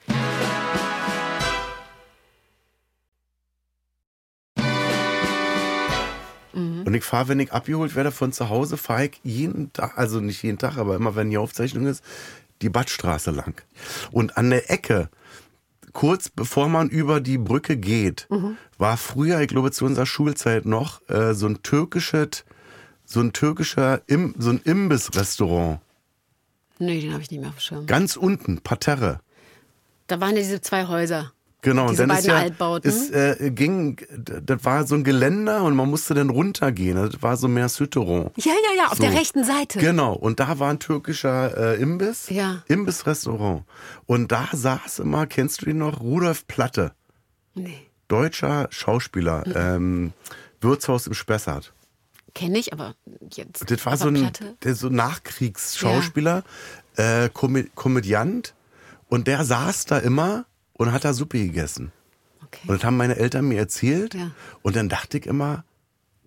[6.96, 10.44] Ich fahre, wenn ich abgeholt werde von zu Hause, fahre ich jeden Tag, also nicht
[10.44, 12.04] jeden Tag, aber immer wenn die Aufzeichnung ist,
[12.62, 13.62] die Badstraße lang.
[14.12, 15.10] Und an der Ecke,
[15.94, 18.28] kurz bevor man über die Brücke geht,
[18.78, 22.46] war früher, ich glaube zu unserer Schulzeit noch, äh, so ein türkisches,
[23.06, 25.80] so ein türkischer, Im, so ein Imbissrestaurant.
[26.80, 27.86] Nee, den habe ich nicht mehr auf dem Schirm.
[27.86, 29.22] Ganz unten, Parterre.
[30.08, 31.32] Da waren ja diese zwei Häuser.
[31.66, 32.90] Genau, Diese und dann ist beiden ja, Altbauten.
[32.90, 36.96] es äh, ging, das war so ein Geländer und man musste dann runtergehen.
[36.96, 38.32] Das war so mehr Sütterung.
[38.38, 39.04] Ja, ja, ja, auf So.
[39.04, 39.80] der rechten Seite.
[39.80, 42.64] Genau, und da war ein türkischer äh, Imbiss, Ja.
[42.68, 43.64] Imbissrestaurant.
[44.06, 46.94] Und da saß immer, kennst du ihn noch, Rudolf Platte,
[47.56, 49.54] Nee, deutscher Schauspieler, Mhm.
[49.56, 50.14] ähm,
[50.62, 51.74] Wirtshaus im Spessart.
[52.36, 52.96] kenne ich, aber
[53.34, 53.70] jetzt.
[53.72, 54.30] Das war aber so ein,
[54.64, 56.44] der so Nachkriegsschauspieler,
[56.98, 58.54] äh, Komö Komödiant.
[59.10, 60.46] Und der saß da immer
[60.78, 61.92] und hat da Suppe gegessen.
[62.44, 62.68] Okay.
[62.68, 64.14] Und das haben meine Eltern mir erzählt.
[64.14, 64.32] Ja.
[64.62, 65.64] Und dann dachte ich immer,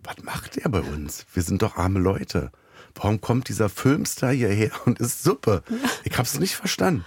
[0.02, 1.26] was macht der bei uns?
[1.32, 2.50] Wir sind doch arme Leute.
[2.94, 5.62] Warum kommt dieser Filmstar hierher und isst Suppe?
[6.04, 7.04] Ich hab's nicht verstanden.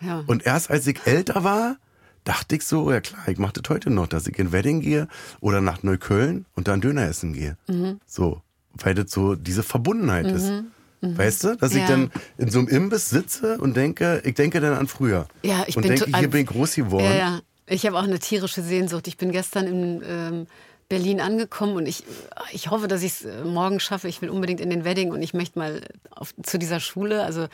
[0.00, 0.22] Ja.
[0.26, 1.76] Und erst als ich älter war,
[2.24, 5.08] dachte ich so, ja klar, ich mache das heute noch, dass ich in Wedding gehe
[5.40, 7.56] oder nach Neukölln und dann Döner essen gehe.
[7.66, 8.00] Mhm.
[8.06, 8.42] So,
[8.74, 10.52] weil das so diese Verbundenheit ist.
[11.02, 11.88] Weißt du, dass ich Ja.
[11.88, 15.26] dann in so einem Imbiss sitze und denke, ich denke dann an früher.
[15.42, 17.04] Ja, ich und bin denke, hier bin ich groß geworden.
[17.04, 17.40] Ja, ja.
[17.68, 19.06] Ich habe auch eine tierische Sehnsucht.
[19.08, 20.46] Ich bin gestern in ähm,
[20.88, 22.04] Berlin angekommen und ich,
[22.52, 24.06] ich hoffe, dass ich es morgen schaffe.
[24.08, 25.80] Ich will unbedingt in den Wedding und ich möchte mal
[26.10, 27.46] auf, zu dieser Schule, also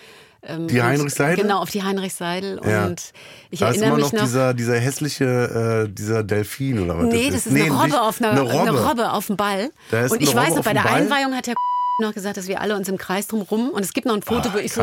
[0.42, 1.44] ähm, Die und- Heinrich-Seidel?
[1.44, 2.60] Genau, auf die Heinrich-Seidel.
[2.66, 2.86] Ja.
[2.86, 3.12] Und
[3.50, 4.26] ich da ist erinnere immer mich noch, noch.
[4.26, 8.20] dieser, dieser hässliche, äh, dieser Delfin oder was nee, das ist eine Robbe nicht- auf
[8.20, 8.84] einer, eine eine Robbe.
[8.86, 9.12] Robbe.
[9.12, 9.70] auf dem Ball.
[9.92, 10.92] Ist und ich eine weiß Robbe noch, bei der Ball?
[11.02, 11.54] Einweihung hat der
[12.02, 14.22] noch gesagt, dass wir alle uns im Kreis drum rum und es gibt noch ein
[14.22, 14.82] Foto, Ah, wo, ich so,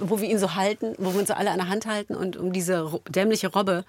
[0.00, 2.36] wo wir ihn so halten, wo wir uns so alle an der Hand halten und
[2.36, 3.84] um diese dämliche Robbe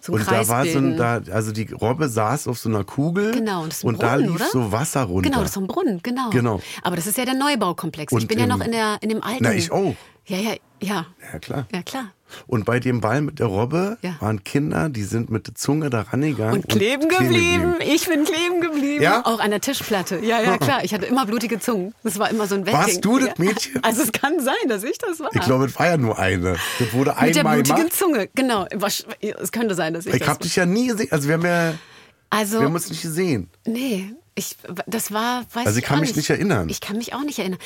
[0.00, 0.92] so einen Und Kreis da war so bilden.
[1.00, 4.26] ein, da, also die Robbe saß auf so einer Kugel Genau, und und da Brunnen,
[4.28, 4.46] lief oder?
[4.52, 5.28] so Wasser runter.
[5.28, 6.30] Genau, das ist so ein Brunnen, genau.
[6.30, 6.60] Genau.
[6.82, 8.12] Aber das ist ja der Neubaukomplex.
[8.12, 9.42] ich Und bin ja im- noch in, der, in dem alten.
[9.42, 9.94] Na, ich auch.
[10.26, 11.06] Ja, ja, ja.
[11.32, 11.66] Ja, klar.
[11.72, 12.12] Ja, klar.
[12.46, 14.16] Und bei dem Ball mit der Robbe Ja.
[14.20, 16.56] waren Kinder, die sind mit der Zunge da rangegangen.
[16.56, 17.74] Und kleben geblieben.
[17.80, 19.02] Ich bin kleben geblieben.
[19.02, 19.24] Ja?
[19.24, 20.18] Auch an der Tischplatte.
[20.24, 20.84] Ja, ja, klar.
[20.84, 21.94] Ich hatte immer blutige Zungen.
[22.02, 22.78] Das war immer so ein Wedding.
[22.78, 23.34] Warst du das Ja.
[23.38, 23.82] Mädchen?
[23.84, 25.30] Also es kann sein, dass ich das war.
[25.34, 26.56] Ich glaube, es war ja nur eine.
[26.78, 27.92] Das wurde Mit der einmal blutigen gemacht.
[27.92, 28.28] Zunge.
[28.34, 28.66] Genau.
[29.40, 31.08] Es könnte sein, dass ich, Ich das habe dich ja nie gesehen.
[31.10, 31.74] Also wir haben ja,
[32.30, 33.48] Also, wir haben uns nicht gesehen.
[33.66, 36.68] Nee, ich, das war, weiß Also ich kann auch mich nicht erinnern.
[36.68, 37.58] Ich kann mich auch nicht erinnern.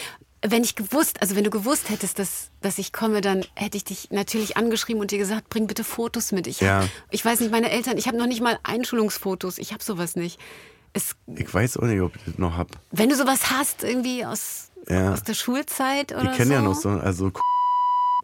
[0.44, 3.84] Wenn ich gewusst, also wenn du gewusst hättest, dass, dass ich komme, dann hätte ich
[3.84, 6.48] dich natürlich angeschrieben und dir gesagt, bring bitte Fotos mit.
[6.48, 6.88] Ich, Ja.
[7.10, 9.58] ich weiß nicht, meine Eltern, ich habe noch nicht mal Einschulungsfotos.
[9.58, 10.40] Ich habe sowas nicht.
[10.94, 12.68] Es, Ich weiß auch nicht, ob ich das noch hab.
[12.90, 15.12] wenn du sowas hast, irgendwie aus, Ja.
[15.12, 16.54] aus der Schulzeit oder Die kennen so.
[16.54, 17.30] ja noch so, also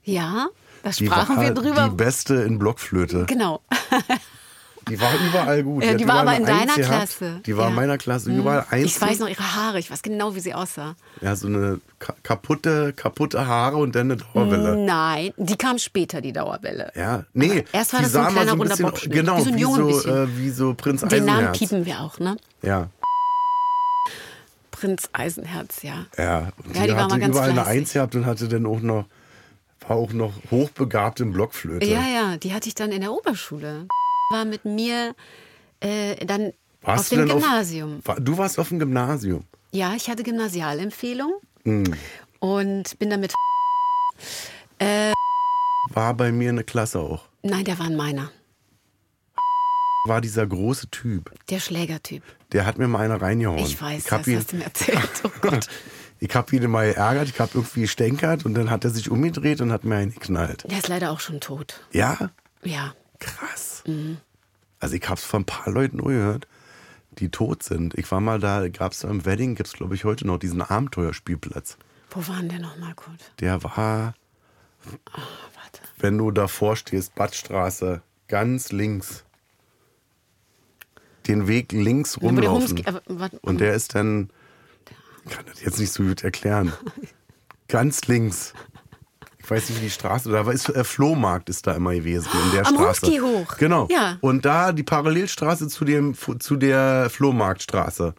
[0.04, 0.48] Ja,
[0.83, 1.88] da sprachen wir drüber.
[1.88, 3.26] die beste in Blockflöte.
[3.26, 3.62] genau.
[4.88, 5.85] Die war überall gut.
[5.87, 6.87] Hat die war aber in eine deiner gehabt.
[7.18, 7.40] Klasse.
[7.46, 7.77] Die war in Ja.
[7.81, 8.87] meiner Klasse, überall eins.
[8.87, 10.94] Ich weiß noch ihre Haare, ich weiß genau, wie sie aussah.
[11.20, 14.77] Ja, so eine ka kaputte, kaputte Haare und dann eine Dauerwelle.
[14.77, 16.92] Nein, die kam später, die Dauerwelle.
[16.94, 17.64] Ja, nee.
[17.72, 19.12] erst war die das so ein kleiner, so ein runder bisschen, Bockschnitt.
[19.12, 19.57] Genau, Wie so ein
[19.88, 21.59] wie, so, äh, wie so Prinz Den Namen Eisenherz.
[21.59, 22.37] piepen wir auch, ne?
[22.62, 22.88] Ja,
[24.70, 26.07] Prinz Eisenherz, ja.
[26.16, 26.51] ja.
[26.64, 27.81] Und Ja, die, die war mal ganz überall eine fleißig.
[27.81, 29.07] Eins gehabt und hatte dann auch noch,
[29.88, 31.85] war auch noch hochbegabt im Blockflöte.
[31.85, 33.87] Ja, ja, die hatte ich dann in der Oberschule.
[34.30, 35.14] War mit mir
[35.80, 38.00] äh, dann Warst auf dem auf- Gymnasium.
[38.04, 39.44] War- Du warst auf dem Gymnasium.
[39.72, 41.32] Ja, ich hatte Gymnasialempfehlung
[41.64, 41.94] Hm.
[42.38, 43.32] und bin damit.
[44.78, 45.12] Äh,
[45.90, 47.24] War bei mir eine Klasse auch.
[47.42, 48.30] nein, der war ein meiner.
[50.06, 51.32] War dieser große Typ.
[51.48, 52.22] Der Schlägertyp.
[52.52, 53.58] Der hat mir mal eine reingehauen.
[53.58, 55.08] Ich weiß, ich das ihn, hast du mir erzählt.
[55.24, 55.66] Oh Gott.
[56.20, 59.60] Ich habe ihn mal geärgert, ich habe irgendwie gestänkert und dann hat er sich umgedreht
[59.62, 60.64] und hat mir einen geknallt.
[60.70, 61.80] Der ist leider auch schon tot.
[61.92, 62.30] Ja,
[62.62, 62.94] Ja.
[63.18, 63.83] Krass.
[63.87, 64.18] Mhm.
[64.81, 66.46] Also ich habe es von ein paar Leuten nur gehört,
[67.12, 67.94] die tot sind.
[67.94, 70.38] Ich war mal da, gab es da im Wedding, gibt es glaube ich heute noch
[70.38, 71.76] diesen Abenteuerspielplatz.
[72.11, 73.33] Wo waren der nochmal, Kurt?
[73.40, 74.14] Der war,
[74.85, 75.81] Warte.
[75.98, 79.24] wenn du davor stehst, Badstraße, ganz links.
[81.26, 82.78] Den Weg links rumlaufen.
[82.78, 84.31] Humski- aber, Und der ist dann,
[85.26, 86.72] ich kann das jetzt nicht so gut erklären,
[87.68, 88.54] ganz links.
[89.48, 92.52] Ich weiß nicht, wie die Straße, da ist äh, Flohmarkt ist da immer gewesen in
[92.52, 93.06] der Am Straße.
[93.06, 93.56] Hoch.
[93.56, 93.88] Genau.
[93.90, 94.18] Ja.
[94.20, 98.12] Und da die Parallelstraße zu dem zu der Flohmarktstraße.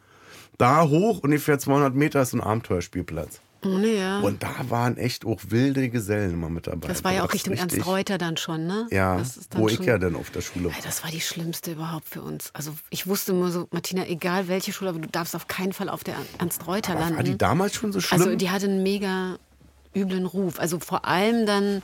[0.57, 3.41] Da hoch ungefähr 200 Meter ist ein Abenteuerspielplatz.
[3.63, 4.21] oh, ja.
[4.21, 6.87] Und da waren echt auch wilde Gesellen immer mit dabei.
[6.87, 8.87] Das war ja auch Richtung Ernst Reuter dann schon, ne?
[8.89, 9.21] Ja,
[9.55, 12.23] wo ich schon- ja dann auf der Schule Ey, Das war die schlimmste überhaupt für
[12.23, 12.49] uns.
[12.53, 15.89] Also ich wusste immer so, Martina, egal welche Schule, aber du darfst auf keinen Fall
[15.89, 17.01] auf der Ernst Reuter war.
[17.01, 17.17] landen.
[17.17, 18.19] War die damals schon so schlimm?
[18.21, 19.37] Also die hatte einen mega
[19.95, 20.59] üblen Ruf.
[20.59, 21.81] Also vor allem dann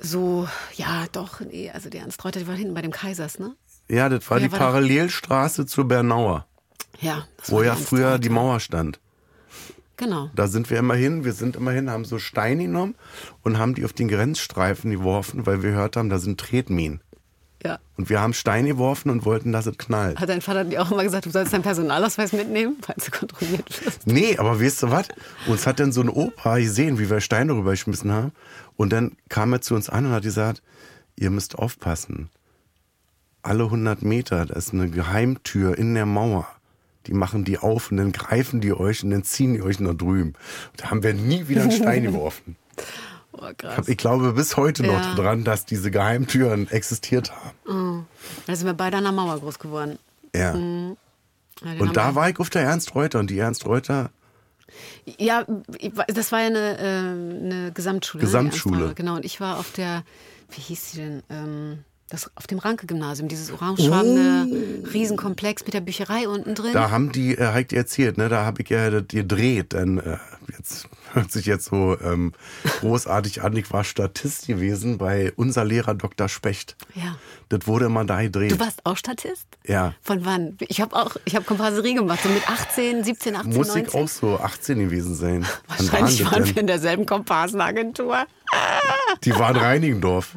[0.00, 3.54] so, ja doch, nee, also die Ernst Reuter, die war hinten bei dem Kaisers, ne?
[3.88, 6.46] ja, das war Ja, die war Parallelstraße zur Bernauer,
[7.00, 7.26] Ja.
[7.36, 8.18] Das wo ja früher Reuter.
[8.18, 8.98] die Mauer stand.
[9.96, 10.30] Genau.
[10.34, 12.96] Da sind wir immer hin, wir sind immer hin, haben so Steine genommen
[13.42, 17.00] und haben die auf den Grenzstreifen geworfen, weil wir gehört haben, da sind Tretminen.
[17.64, 17.78] Ja.
[17.96, 20.18] Und wir haben Steine geworfen und wollten, dass es knallt.
[20.18, 23.84] Hat dein Vater dir auch immer gesagt, du sollst deinen Personalausweis mitnehmen, falls du kontrolliert
[23.84, 24.06] wirst?
[24.06, 25.08] Nee, aber weißt du was?
[25.46, 28.32] Uns hat dann so ein Opa gesehen, wie wir Steine rübergeschmissen haben.
[28.76, 30.62] Und dann kam er zu uns an und hat gesagt,
[31.16, 32.30] ihr müsst aufpassen.
[33.42, 36.46] Alle 100 Meter, da ist eine Geheimtür in der Mauer.
[37.06, 39.94] Die machen die auf und dann greifen die euch und dann ziehen die euch nach
[39.94, 40.34] drüben.
[40.76, 42.56] Da haben wir nie wieder einen Stein geworfen.
[43.44, 43.88] Oh, Ich, krass.
[43.88, 45.14] ich glaube bis heute noch Ja.
[45.14, 48.06] dran, dass diese Geheimtüren existiert haben.
[48.46, 49.98] Da sind wir beide an der Mauer groß geworden.
[50.34, 50.52] Ja.
[50.52, 50.96] Ja, den
[51.64, 54.10] haben Und da wir- war ich auf der Ernst Reuter und die Ernst Reuter,
[55.18, 55.44] Ja,
[56.08, 58.22] das war ja eine, äh, eine Gesamtschule.
[58.22, 58.82] ne, Gesamtschule.
[58.84, 60.02] Reuter, Genau, und ich war auf der,
[60.50, 61.22] wie hieß sie denn?
[61.28, 64.46] Ähm, das, auf dem Ranke-Gymnasium, dieses orangefarbene
[64.92, 66.70] Riesenkomplex mit der Bücherei unten drin.
[66.70, 66.74] Oh.
[66.74, 69.72] da haben die, äh, dir erzählt, ne, da habe ich ja das gedreht.
[69.72, 70.16] Denn äh,
[70.56, 72.32] jetzt hört sich jetzt so ähm,
[72.80, 73.56] großartig an.
[73.56, 76.28] Ich war Statist gewesen bei unser Lehrer Dr.
[76.28, 76.76] Specht.
[76.94, 77.16] Ja.
[77.52, 78.50] Das wurde immer da gedreht.
[78.52, 79.46] Du warst auch Statist?
[79.66, 79.92] Ja.
[80.00, 80.56] Von wann?
[80.68, 83.84] Ich habe auch, ich habe Komparserie gemacht, so mit 18, 17, 18, Muss 19.
[83.86, 85.46] ich auch so 18 gewesen sein.
[85.68, 88.24] Wahrscheinlich waren waren wir in derselben Komparsenagentur.
[89.24, 90.34] Die waren Reinigendorf.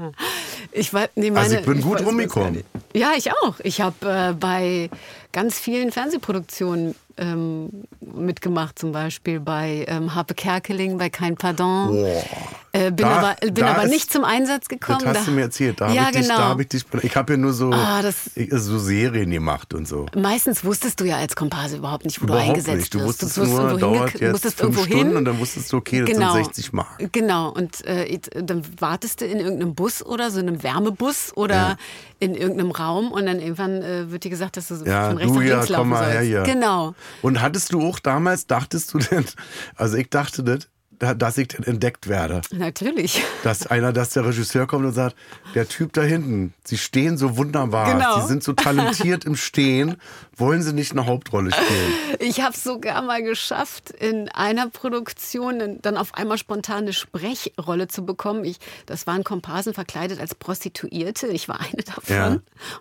[0.74, 2.56] Ich war, nee, meine, Also ich bin gut weiß- rumgekommen.
[2.56, 2.68] weiß nicht.
[2.94, 3.56] Ja, ich auch.
[3.64, 3.96] Ich habe
[4.30, 4.90] äh, bei
[5.32, 7.70] ganz vielen Fernsehproduktionen ähm,
[8.02, 11.88] mitgemacht, zum Beispiel bei ähm, Harpe Kerkeling, bei Kein Pardon.
[11.92, 12.24] Boah.
[12.76, 15.00] Äh, bin Da- aber, bin da aber ist- nicht zum Einsatz gekommen.
[15.00, 15.80] Das hast Da- du mir erzählt.
[15.80, 16.38] Da ja, habe ich, dich- genau.
[16.40, 16.86] da hab ich dich.
[17.04, 20.08] Ich habe ja nur so, Ah, das- ich, so Serien gemacht und so.
[20.16, 22.94] Meistens wusstest du ja als Komparse überhaupt nicht, wo du Überhaupt eingesetzt nicht.
[22.94, 23.08] Du wirst.
[23.24, 25.16] wusstest wirst nur, dauert jetzt musstest fünf Stunden hin.
[25.18, 26.34] und dann wusstest du, okay, das genau.
[26.34, 27.12] sind 60 Mark.
[27.12, 31.78] Genau, und äh, dann wartest du in irgendeinem Bus oder so einem Wärmebus oder Ja.
[32.20, 35.18] in irgendeinem Raum und dann irgendwann äh, wird dir gesagt, dass du so Ja, von
[35.18, 36.14] rechts du nach ja, links komm laufen mal sollst.
[36.14, 36.44] her hier.
[36.44, 36.96] Genau.
[37.22, 39.26] Und hattest du auch damals, dachtest du denn,
[39.76, 40.68] also ich dachte das,
[41.00, 42.42] da- dass ich entdeckt werde.
[42.52, 43.24] Natürlich.
[43.44, 45.16] Dass einer, dass der Regisseur kommt und sagt,
[45.54, 48.22] der Typ da hinten, sie stehen so wunderbar, Genau.
[48.22, 49.96] sie sind so talentiert im Stehen,
[50.38, 51.94] wollen sie nicht eine Hauptrolle spielen?
[52.20, 57.88] Ich habe es sogar mal geschafft, in einer Produktion dann auf einmal spontan eine Sprechrolle
[57.88, 58.44] zu bekommen.
[58.46, 61.28] Ich, das waren Komparsen verkleidet als Prostituierte.
[61.28, 62.16] Ich war eine davon.
[62.16, 62.28] Ja.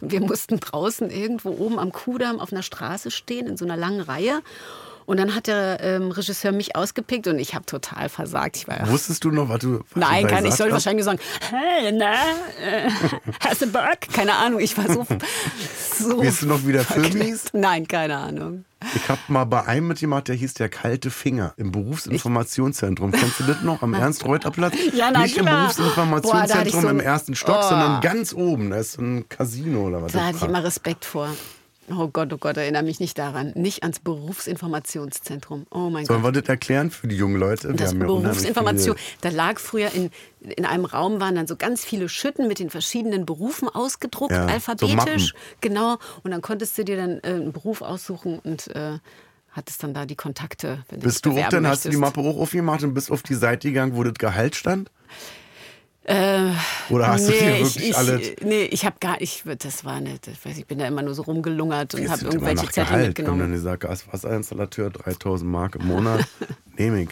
[0.00, 3.76] Und wir mussten draußen irgendwo oben am Kudamm auf einer Straße stehen, in so einer
[3.76, 4.40] langen Reihe.
[5.06, 8.56] Und dann hat der ähm, Regisseur mich ausgepickt und ich habe total versagt.
[8.56, 10.72] Ich war Wusstest du noch, was du was Nein, du kann ich gesagt soll hast?
[10.74, 11.18] wahrscheinlich sagen,
[11.50, 12.12] hey, na,
[12.64, 12.90] äh,
[13.40, 13.82] hast du Bock?
[14.12, 15.06] Keine Ahnung, ich war so,
[15.98, 17.24] so Weißt du noch, wie der Film verklemmt.
[17.30, 17.44] hieß?
[17.52, 18.64] Nein, keine Ahnung.
[18.94, 23.12] Ich habe mal bei einem mitgemacht, der hieß der kalte Finger im Berufsinformationszentrum.
[23.12, 23.82] Kennst du das noch?
[23.82, 24.74] Am Ernst-Reuter-Platz?
[24.94, 25.62] Ja, na Nicht im klar.
[25.62, 27.68] Berufsinformationszentrum Boah, so im ersten Stock, Oh.
[27.68, 28.70] sondern ganz oben.
[28.70, 30.12] Da ist so ein Casino oder was.
[30.12, 31.28] Da hatte ich immer Respekt vor.
[31.90, 33.52] Oh Gott, oh Gott, erinnere mich nicht daran.
[33.54, 35.66] Nicht ans Berufsinformationszentrum.
[35.70, 36.34] Oh mein Sollen Gott.
[36.34, 37.68] wir das erklären für die jungen Leute?
[37.68, 42.08] Wir Das Berufsinformation, da lag früher in, in einem Raum, waren dann so ganz viele
[42.08, 45.34] Schütten mit den verschiedenen Berufen ausgedruckt, Ja, so alphabetisch.
[45.34, 45.58] Mappen.
[45.60, 45.98] genau.
[46.22, 48.98] Und dann konntest du dir dann äh, einen Beruf aussuchen und äh,
[49.50, 50.84] hattest dann da die Kontakte.
[50.90, 51.96] Bist du auch dann, hast du die.
[51.96, 54.90] Mappe auch aufgemacht und bist auf die Seite gegangen, wo das Gehalt stand?
[56.04, 56.50] Äh,
[56.90, 58.32] Oder hast du dir ich, wirklich ich, alles...
[58.42, 61.14] Nee, ich habe gar ich, das war nicht, ich weiß, ich bin da immer nur
[61.14, 63.06] so rumgelungert und habe irgendwelche Zettel Gehalt.
[63.08, 63.40] Mitgenommen.
[63.40, 66.26] dann dieser Gaswasserinstallateur 3000 Mark im Monat,
[66.76, 67.08] nehme ich.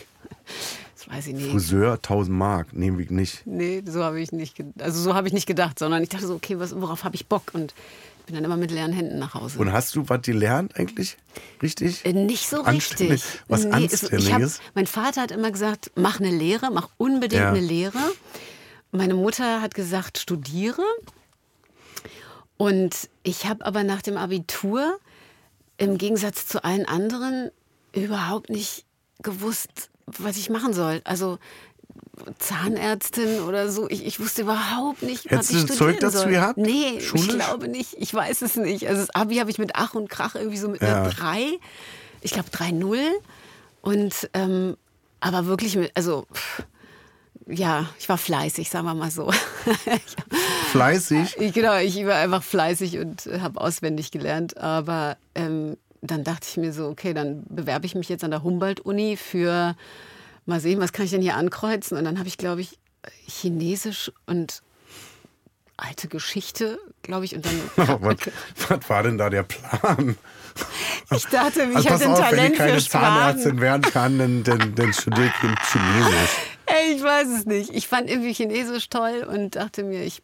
[0.95, 1.51] Das weiß ich nicht.
[1.51, 3.47] Friseur 1000 Mark, nehme ich nicht.
[3.47, 6.35] Nee, so habe ich nicht, also so habe ich nicht gedacht, sondern ich dachte so,
[6.35, 7.45] okay, was, worauf habe ich Bock?
[7.55, 7.73] Und
[8.21, 9.59] ich bin dann immer mit leeren Händen nach Hause.
[9.59, 11.17] Und hast du was gelernt eigentlich?
[11.63, 12.05] Richtig?
[12.05, 13.15] Äh, Nicht so Anständig.
[13.25, 13.41] richtig.
[13.49, 13.81] Was es- ich hab,
[14.13, 14.61] Anständiges?
[14.75, 17.49] mein Vater hat immer gesagt, mach eine Lehre, mach unbedingt Ja.
[17.49, 17.99] eine Lehre.
[18.93, 20.83] Meine Mutter hat gesagt, studiere.
[22.57, 24.99] Und ich habe aber nach dem Abitur
[25.79, 27.51] im Gegensatz zu allen anderen
[27.93, 28.85] überhaupt nicht
[29.23, 31.01] gewusst, was ich machen soll.
[31.05, 31.39] Also
[32.39, 33.89] Zahnärztin oder so.
[33.89, 36.31] Ich, ich wusste überhaupt nicht, was Hättest ich du ein studieren Zeug dazu soll.
[36.31, 36.59] gehabt?
[36.59, 37.29] Nee, Schulisch?
[37.29, 37.95] ich glaube nicht.
[37.99, 38.87] Ich weiß es nicht.
[38.89, 41.03] Also das Abi habe ich mit Ach und Krach irgendwie so mit Ja.
[41.03, 41.59] einer 3.
[42.21, 42.99] Ich glaube 3-0.
[43.81, 44.77] Und ähm,
[45.21, 46.63] aber wirklich mit, also pff,
[47.47, 49.31] ja, ich war fleißig, sagen wir mal so.
[50.71, 51.37] Fleißig.
[51.39, 54.57] Ich, genau, ich war einfach fleißig und habe auswendig gelernt.
[54.57, 58.43] Aber ähm, dann dachte ich mir so, okay, dann bewerbe ich mich jetzt an der
[58.43, 59.77] Humboldt-Uni für,
[60.47, 61.97] mal sehen, was kann ich denn hier ankreuzen?
[61.99, 62.79] Und dann habe ich, glaube ich,
[63.27, 64.63] Chinesisch und
[65.77, 67.35] alte Geschichte, glaube ich.
[67.35, 67.61] Und dann,
[68.03, 68.17] was,
[68.69, 70.17] was war denn da der Plan?
[71.11, 72.89] ich dachte, ich Also pass hätte ein auf, wenn Talent ich keine für.
[72.89, 76.52] Zahnärztin werden kann, dann, dann, dann studiere ich Chinesisch.
[76.95, 77.71] Ich weiß es nicht.
[77.75, 80.23] Ich fand irgendwie Chinesisch toll und dachte mir, ich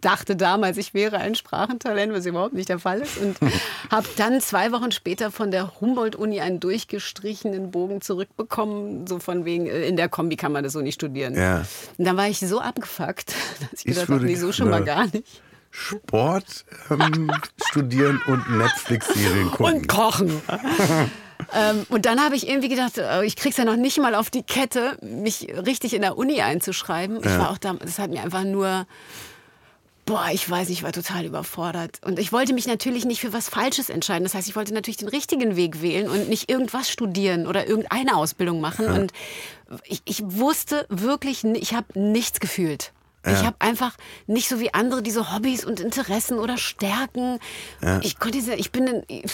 [0.00, 3.18] dachte damals, ich wäre ein Sprachentalent, was überhaupt nicht der Fall ist.
[3.18, 3.36] Und
[3.90, 9.66] habe dann zwei Wochen später von der Humboldt-Uni einen durchgestrichenen Bogen zurückbekommen, so von wegen,
[9.66, 11.34] äh, in der Kombi kann man das so nicht studieren.
[11.34, 11.64] Ja.
[11.96, 14.84] Und dann war ich so abgefuckt, dass ich Ich gedacht habe, nee, so schon mal
[14.84, 15.42] gar nicht.
[15.70, 17.30] Sport ähm,
[17.68, 19.74] studieren und Netflix-Serien gucken.
[19.74, 20.40] Und kochen.
[21.54, 24.30] ähm, und dann habe ich irgendwie gedacht, äh, ich krieg's ja noch nicht mal auf
[24.30, 27.18] die Kette, mich richtig in der Uni einzuschreiben.
[27.18, 28.86] Ich war auch da, das hat mir einfach nur,
[30.04, 32.00] boah, ich weiß nicht, ich war total überfordert.
[32.04, 34.24] Und ich wollte mich natürlich nicht für was Falsches entscheiden.
[34.24, 38.16] Das heißt, ich wollte natürlich den richtigen Weg wählen und nicht irgendwas studieren oder irgendeine
[38.16, 38.86] Ausbildung machen.
[38.86, 39.12] Und
[39.84, 42.92] ich, ich wusste wirklich, ich habe nichts gefühlt.
[43.26, 43.94] Ich habe einfach
[44.26, 47.38] nicht so wie andere diese Hobbys und Interessen oder Stärken.
[48.02, 49.24] Ich konnte ich bin, ein- ich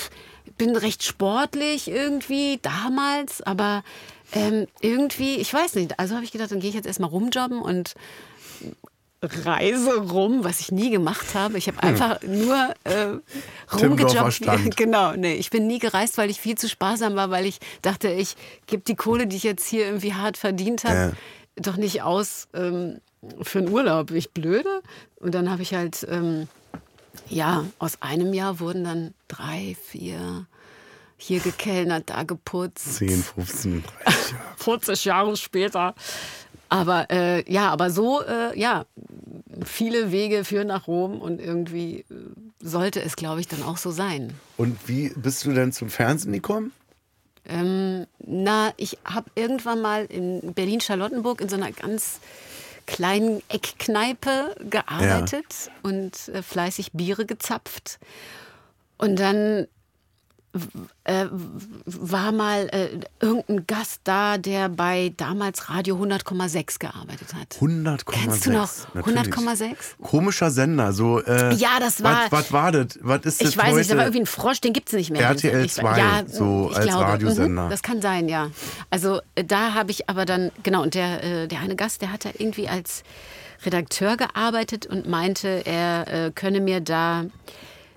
[0.59, 3.83] bin recht sportlich irgendwie damals, aber
[4.33, 5.98] ähm, irgendwie, ich weiß nicht.
[5.98, 7.94] Also habe ich gedacht, dann gehe ich jetzt erstmal rumjobben und
[9.22, 11.57] reise rum, was ich nie gemacht habe.
[11.57, 13.16] Ich habe einfach nur äh,
[13.74, 14.42] rumgejobbt.
[14.76, 18.09] Genau, nee, ich bin nie gereist, weil ich viel zu sparsam war, weil ich dachte,
[18.11, 21.12] ich gebe die Kohle, die ich jetzt hier irgendwie hart verdient habe, Ja.
[21.57, 23.00] doch nicht aus ähm,
[23.40, 24.09] für einen Urlaub.
[24.09, 24.83] Bin ich blöde?
[25.16, 26.46] Und dann habe ich halt, ähm,
[27.29, 30.46] ja, aus einem Jahr wurden dann drei, vier,
[31.16, 32.96] hier gekellnert, da geputzt.
[32.96, 34.55] 10, 15, 30 Jahre.
[34.57, 35.94] 40 Jahre später.
[36.68, 38.87] Aber äh, ja, aber so, äh, ja,
[39.64, 42.05] viele Wege führen nach Rom und irgendwie äh,
[42.61, 44.33] sollte es, glaube ich, dann auch so sein.
[44.57, 46.72] Und wie bist du denn zum Fernsehen gekommen?
[47.46, 52.20] Ähm, na, ich habe irgendwann mal in Berlin-Charlottenburg in so einer ganz
[52.86, 57.98] kleinen Eckkneipe gearbeitet und äh, fleißig Biere gezapft.
[58.98, 59.66] Und dann
[61.04, 61.26] äh,
[61.84, 67.56] war mal äh, irgendein Gast da, der bei damals Radio 100,6 gearbeitet hat.
[67.60, 68.04] 100,6.
[68.10, 69.34] Kennst du noch natürlich.
[69.34, 69.74] 100,6?
[70.02, 70.92] Komischer Sender.
[70.92, 72.98] So, äh, Ja, das war- Was, war das?
[73.02, 73.76] Was ist das Ich weiß heute?
[73.78, 75.22] nicht, da war irgendwie ein Frosch, den gibt es nicht mehr.
[75.22, 77.64] RTL Ich- 2, ja, so ich als glaube, Radiosender.
[77.66, 78.50] mhm, Das kann sein, ja.
[78.90, 82.12] Also äh, da habe ich aber dann, genau, und der, äh, der eine Gast, der
[82.12, 83.02] hat da irgendwie als
[83.66, 87.24] Redakteur gearbeitet und meinte, er äh, könne mir da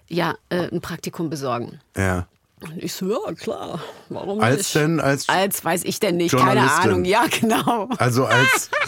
[0.09, 1.79] ja, äh, ein Praktikum besorgen.
[1.95, 2.25] ja.
[2.59, 4.75] Und ich so, ja, klar, warum Als nicht?
[4.75, 4.99] denn?
[4.99, 6.71] Als, Als weiß ich denn nicht, keine.
[6.71, 7.05] Ahnung.
[7.05, 7.89] Ja, genau.
[7.97, 8.69] also als.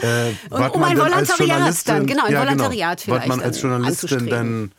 [0.00, 3.60] Äh, was um man ein Volontariat dann, genau, ein ja, Volontariat Was vielleicht man als
[3.60, 4.72] Journalistin dann.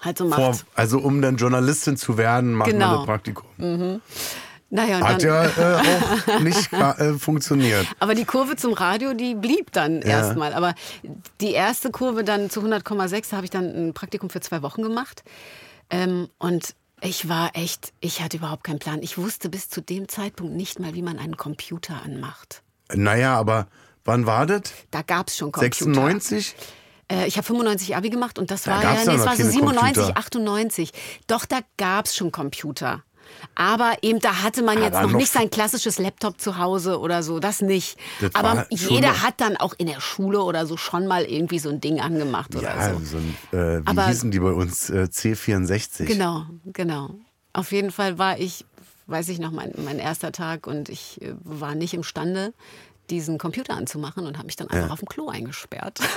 [0.00, 0.40] Halt so macht.
[0.40, 2.96] Vor, also um dann Journalistin zu werden, macht man Genau.
[2.96, 4.00] das Praktikum.
[4.70, 5.80] naja, und Hat ja äh,
[6.34, 7.86] auch nicht äh, funktioniert.
[8.00, 10.52] Aber die Kurve zum Radio, die blieb dann erstmal.
[10.52, 10.74] Aber
[11.40, 14.82] die erste Kurve dann zu 100,6, da habe ich dann ein Praktikum für zwei Wochen
[14.82, 15.22] gemacht.
[15.90, 19.02] Ähm, und ich war echt, ich hatte überhaupt keinen Plan.
[19.02, 22.62] Ich wusste bis zu dem Zeitpunkt nicht mal, wie man einen Computer anmacht.
[22.92, 23.68] Naja, aber
[24.04, 24.62] wann war das?
[24.90, 25.74] Da gab es schon Computer.
[25.74, 26.54] 96?
[27.10, 29.36] Äh, ich habe 95 Abi gemacht und das Da war ja, nee, es noch war
[29.36, 30.18] so keine 97, Computer.
[30.18, 30.92] 98.
[31.26, 33.02] Doch, da gab es schon Computer.
[33.54, 37.22] Aber eben, da hatte man jetzt noch noch- nicht sein klassisches Laptop zu Hause oder
[37.22, 37.98] so, das nicht.
[38.20, 41.68] Das Aber jeder hat dann auch in der Schule oder so schon mal irgendwie so
[41.68, 43.00] ein Ding angemacht oder Ja, so.
[43.04, 44.88] so ein, äh, wie Aber- hießen die bei uns?
[44.90, 46.04] Äh, C64.
[46.06, 47.10] Genau, genau.
[47.52, 48.64] Auf jeden Fall war ich,
[49.08, 52.54] weiß ich noch, mein, mein erster Tag und ich äh, war nicht imstande,
[53.10, 55.98] diesen Computer anzumachen und habe mich dann einfach auf dem Klo eingesperrt.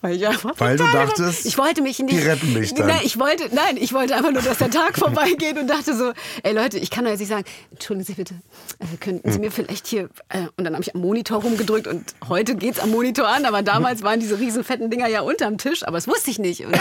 [0.00, 2.86] Weil, ich Weil du dachtest, ich wollte mich nicht, die retten mich dann.
[2.86, 6.12] Nein, ich wollte, nein, ich wollte einfach nur, dass der Tag vorbeigeht und dachte so,
[6.42, 8.34] ey Leute, ich kann doch jetzt nicht sagen, entschuldigen Sie bitte,
[8.78, 12.14] äh, könnten Sie mir vielleicht hier, äh, und dann habe ich am Monitor rumgedrückt und
[12.28, 15.82] heute geht's am Monitor an, aber damals waren diese riesen fetten Dinger ja unterm Tisch,
[15.82, 16.64] aber das wusste ich nicht.
[16.64, 16.76] Und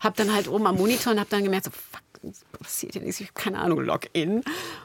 [0.00, 2.02] habe dann halt oben am Monitor und habe dann gemerkt, so, fuck,
[2.60, 4.42] passiert hier nichts, ich habe keine Ahnung, Login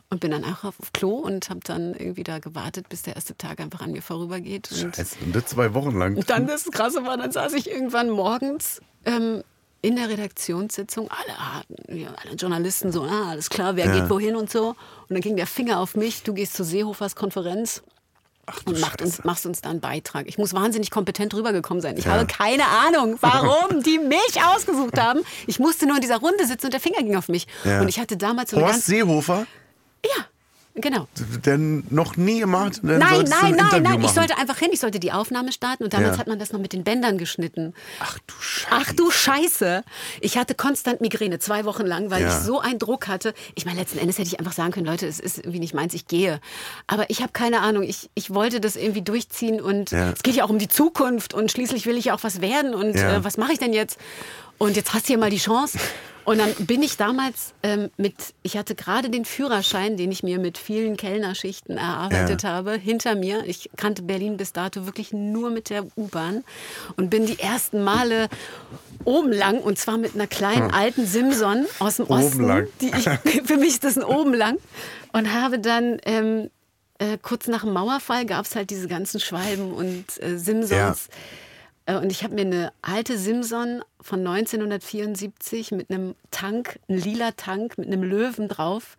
[0.09, 3.35] und bin dann auch auf Klo und habe dann irgendwie da gewartet, bis der erste
[3.37, 6.15] Tag einfach an mir vorübergeht und Scheiße, und das zwei Wochen lang.
[6.17, 9.43] und dann das Krasse war, dann saß ich irgendwann morgens ähm,
[9.81, 13.99] in der Redaktionssitzung, alle, ja, alle Journalisten so, ah, alles klar, wer Ja.
[13.99, 14.69] geht wohin und so.
[14.69, 14.75] Und
[15.09, 17.83] dann ging der Finger auf mich, du gehst zur Seehofers Konferenz
[18.65, 20.27] und macht uns, machst uns da einen Beitrag.
[20.27, 21.97] Ich muss wahnsinnig kompetent rübergekommen sein.
[21.97, 25.21] Ich habe keine Ahnung, warum die mich ausgesucht haben.
[25.47, 27.47] Ich musste nur in dieser Runde sitzen und der Finger ging auf mich.
[27.63, 27.79] Ja.
[27.81, 28.85] Und ich hatte damals so Horst ganz...
[28.85, 29.45] Seehofer,
[30.05, 30.25] Ja,
[30.75, 31.07] genau.
[31.45, 32.79] der noch nie gemacht.
[32.83, 33.93] Dann Nein, nein, nein, nein.
[33.95, 34.15] Ich machen.
[34.15, 34.69] sollte einfach hin.
[34.71, 36.17] Ich sollte die Aufnahme starten und damals Ja.
[36.19, 37.73] hat man das noch mit den Bändern geschnitten.
[37.99, 38.67] Ach du Scheiße.
[38.71, 39.83] Ach du Scheiße.
[40.21, 42.27] Ich hatte konstant Migräne, zwei Wochen lang, weil Ja.
[42.29, 43.33] ich so einen Druck hatte.
[43.55, 45.93] Ich meine, letzten Endes hätte ich einfach sagen können, Leute, es ist irgendwie nicht meins,
[45.93, 46.39] ich gehe.
[46.87, 50.11] Aber ich habe keine Ahnung, ich, ich wollte das irgendwie durchziehen und Ja.
[50.11, 52.73] es geht ja auch um die Zukunft und schließlich will ich ja auch was werden
[52.73, 53.97] und äh, was mache ich denn jetzt?
[54.57, 55.77] Und jetzt hast du hier mal die Chance.
[56.25, 60.39] Und dann bin ich damals ähm, mit, ich hatte gerade den Führerschein, den ich mir
[60.39, 62.49] mit vielen Kellnerschichten erarbeitet Ja.
[62.49, 63.43] habe, hinter mir.
[63.45, 66.43] Ich kannte Berlin bis dato wirklich nur mit der U-Bahn
[66.95, 68.29] und bin die ersten Male
[69.05, 72.15] oben lang und zwar mit einer kleinen alten Simson aus dem Hm.
[72.15, 72.47] Oben Osten.
[72.47, 72.67] lang.
[72.79, 73.03] Die ich,
[73.45, 74.57] für mich ist das ein oben lang
[75.11, 76.49] und habe dann ähm,
[76.99, 81.07] äh, kurz nach dem Mauerfall gab es halt diese ganzen Schwalben und äh, Simsons.
[81.07, 81.09] Äh,
[81.85, 87.77] Und ich habe mir eine alte Simson von 1974 mit einem Tank, ein lila Tank
[87.77, 88.95] mit einem Löwen drauf,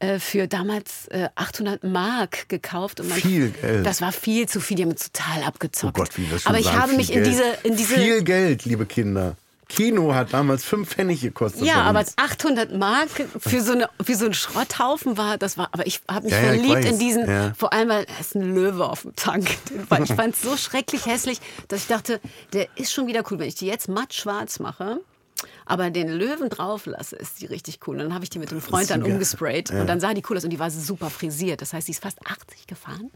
[0.00, 3.00] äh, für damals äh, 800 Mark gekauft.
[3.00, 3.86] Und mein- Viel Geld.
[3.86, 5.94] Das war viel zu viel, die haben total Oh abgezockt.
[5.94, 8.86] Gott, wie wir schon Aber ich habe mich in diese, in diese Viel Geld, liebe
[8.86, 9.36] Kinder.
[9.68, 11.62] Kino hat damals fünf Pfennig gekostet.
[11.62, 12.14] ja, aber uns.
[12.16, 13.08] 800 Mark
[13.38, 16.40] für so, eine, für so einen Schrotthaufen war, das war, aber ich habe mich Ja,
[16.40, 16.84] ja, verliebt weiß.
[16.86, 17.52] in diesen, Ja.
[17.56, 19.48] vor allem, weil es ein Löwe auf dem Tank.
[20.04, 22.20] Ich fand es so schrecklich hässlich, dass ich dachte,
[22.54, 23.38] der ist schon wieder cool.
[23.38, 25.00] Wenn ich die jetzt matt schwarz mache,
[25.66, 27.96] aber den Löwen drauf lasse, ist die richtig cool.
[27.96, 30.36] Und dann habe ich die mit dem Freund dann umgesprayt und dann sah die cool
[30.38, 31.60] aus und die war super frisiert.
[31.60, 33.10] Das heißt, sie ist fast 80 gefahren.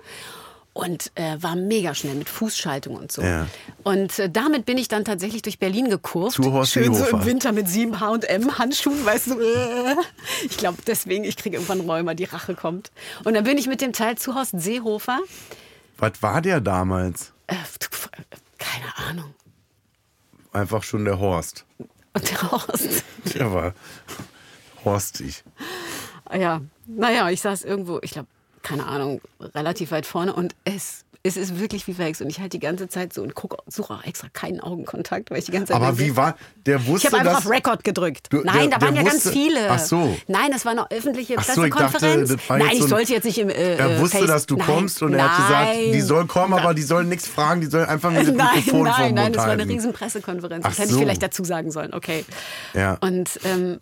[0.75, 3.21] Und äh, war mega schnell mit Fußschaltung und so.
[3.21, 3.47] Ja.
[3.83, 6.37] Und äh, damit bin ich dann tatsächlich durch Berlin gekurvt.
[6.37, 7.19] Zu Horst Schön so Seehofer.
[7.19, 9.41] im Winter mit sieben H&M Handschuhen, weißt du.
[9.41, 9.97] äh.
[10.45, 12.91] Ich glaube deswegen, ich kriege irgendwann Rheuma, die Rache kommt.
[13.25, 15.19] Und dann bin ich mit dem Teil zu Horst Seehofer.
[15.99, 17.33] Was war der damals?
[17.49, 17.55] Äh,
[18.59, 19.35] keine Ahnung.
[20.55, 21.67] Einfach schon der Horst.
[22.15, 23.05] Und der Horst.
[23.35, 23.75] Der war
[24.85, 25.45] horstig.
[26.35, 28.29] Ja, naja, ich saß irgendwo, ich glaube,
[28.63, 29.21] keine Ahnung,
[29.55, 32.21] relativ weit vorne und es, es ist wirklich wie verhext.
[32.21, 35.39] Und ich halt die ganze Zeit so und gucke, suche auch extra keinen Augenkontakt, weil
[35.39, 35.77] ich die ganze Zeit.
[35.81, 36.37] Aber wie war,
[36.67, 38.27] der Ich wusste habe einfach auf Record gedrückt.
[38.31, 39.71] Du- Nein, der- da waren ja ganz wusste- viele.
[39.71, 40.17] Ach so.
[40.27, 42.29] Nein, das war eine öffentliche Ach so, ich dachte, Pressekonferenz.
[42.31, 43.51] das war Nein, ich sollte jetzt nicht im.
[43.51, 46.03] Äh, Er wusste, Face dass du nein, kommst und er hat gesagt, die nein.
[46.07, 49.15] soll kommen, aber die sollen nichts fragen, die sollen einfach mit dem Nein, Mikrofon nein,
[49.15, 50.65] nein, das war eine riesen Pressekonferenz.
[50.65, 50.97] Ach Das hätte so.
[50.97, 52.25] ich vielleicht dazu sagen sollen, okay.
[52.75, 52.97] Ja.
[53.01, 53.81] Und, ähm,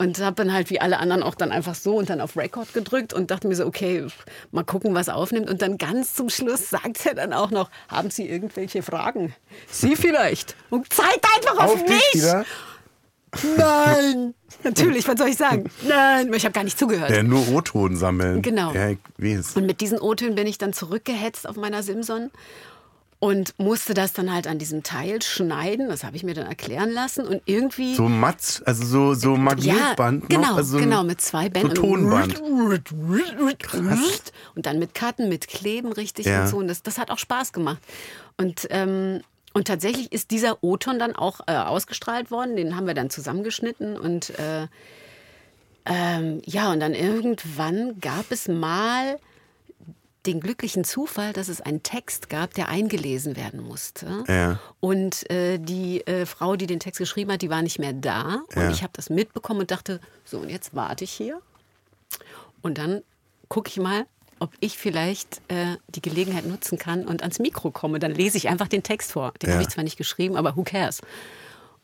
[0.00, 2.72] und habe dann halt wie alle anderen auch dann einfach so und dann auf Record
[2.72, 4.06] gedrückt und dachte mir so, okay,
[4.50, 5.50] mal gucken, was aufnimmt.
[5.50, 9.34] Und dann ganz zum Schluss sagt er dann auch noch, haben Sie irgendwelche Fragen?
[9.70, 10.56] Sie vielleicht.
[10.70, 12.14] Und zeigt einfach auf, Auf mich.
[12.14, 12.46] wieder?
[13.58, 14.34] Nein.
[14.64, 15.70] Natürlich, was soll ich sagen?
[15.86, 17.10] Nein, ich habe gar nicht zugehört.
[17.10, 18.40] Der nur O-Ton sammeln.
[18.40, 18.72] Genau.
[18.72, 18.88] Ja.
[19.54, 22.30] Und mit diesen O-Tönen bin ich dann zurückgehetzt auf meiner Simson
[23.20, 25.88] und musste das dann halt an diesem Teil schneiden.
[25.90, 27.26] Das habe ich mir dann erklären lassen.
[27.26, 27.94] Und irgendwie.
[27.94, 30.42] So Matz, also so, so Magnetband ja, noch.
[30.42, 31.74] genau, also so genau, mit zwei So Bändern.
[31.74, 32.40] Tonband.
[34.54, 36.42] Und dann mit Karten, mit Kleben richtig Ja.
[36.42, 36.56] und so.
[36.56, 37.82] Und das, das hat auch Spaß gemacht.
[38.38, 39.20] Und, ähm,
[39.52, 42.56] und tatsächlich ist dieser O-Ton dann auch äh, ausgestrahlt worden.
[42.56, 43.98] Den haben wir dann zusammengeschnitten.
[43.98, 44.66] Und äh,
[45.84, 49.18] ähm, ja, und dann irgendwann gab es mal
[50.26, 54.24] den glücklichen Zufall, dass es einen Text gab, der eingelesen werden musste.
[54.28, 54.60] Ja.
[54.80, 58.42] Und äh, die äh, Frau, die den Text geschrieben hat, die war nicht mehr da.
[58.54, 58.70] Und Ja.
[58.70, 61.40] ich habe das mitbekommen und dachte, so, und jetzt warte ich hier.
[62.62, 63.02] Und dann
[63.48, 64.06] gucke ich mal,
[64.38, 67.98] ob ich vielleicht äh, die Gelegenheit nutzen kann und ans Mikro komme.
[67.98, 69.32] Dann lese ich einfach den Text vor.
[69.42, 69.54] Den Ja.
[69.54, 71.00] habe ich zwar nicht geschrieben, aber who cares?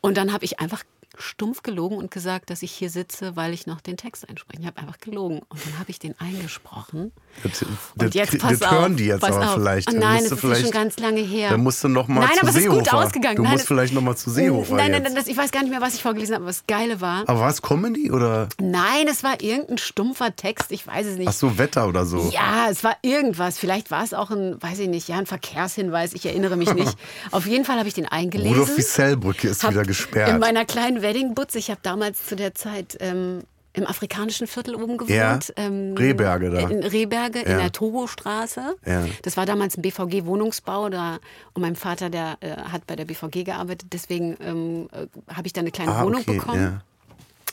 [0.00, 0.82] Und dann habe ich einfach
[1.18, 4.60] stumpf gelogen und gesagt, dass ich hier sitze, weil ich noch den Text einspreche.
[4.62, 5.40] Ich habe einfach gelogen.
[5.48, 7.12] Und dann habe ich den eingesprochen.
[7.42, 8.70] Das, Und das, jetzt das pass auf.
[8.70, 9.54] hören die jetzt pass aber auf.
[9.54, 9.88] vielleicht.
[9.88, 11.50] Oh Dann nein, das ist schon ganz lange her.
[11.50, 12.98] Dann musst du noch mal Nein, zu aber es ist gut Seehofer.
[13.06, 13.36] ausgegangen.
[13.36, 15.50] Du Nein, musst es- vielleicht noch mal zu Seehofer Nein, nein, nein, das, ich weiß
[15.50, 17.28] gar nicht mehr, was ich vorgelesen habe, aber das Geile war.
[17.28, 18.48] aber war es Comedy oder?
[18.60, 21.28] Nein, es war irgendein stumpfer Text, ich weiß es nicht.
[21.28, 22.30] Ach so, Wetter oder so.
[22.32, 23.58] Ja, es war irgendwas.
[23.58, 26.12] Vielleicht war es auch ein, weiß ich nicht, ja, ein Verkehrshinweis.
[26.14, 26.96] Ich erinnere mich nicht.
[27.30, 28.52] Auf jeden Fall habe ich den eingelesen.
[28.52, 30.40] Rudolf Wissell-Brücke ist Hab wieder In gesperrt.
[30.40, 31.58] meiner kleinen Weddingbutze.
[31.58, 33.42] Ich habe damals zu der Zeit ähm,
[33.72, 35.10] im afrikanischen Viertel oben gewohnt.
[35.10, 36.68] Ja, ähm, Rehberge da.
[36.68, 37.58] In Rehberge, in Ja.
[37.58, 38.74] der Togo-Straße.
[38.86, 39.04] Ja.
[39.22, 40.88] Das war damals ein BVG-Wohnungsbau.
[40.88, 41.18] Da,
[41.52, 43.92] und mein Vater, der äh, hat bei der BVG gearbeitet.
[43.92, 46.62] Deswegen ähm, äh, habe ich da eine kleine ah, Wohnung okay, bekommen.
[46.62, 46.80] ja.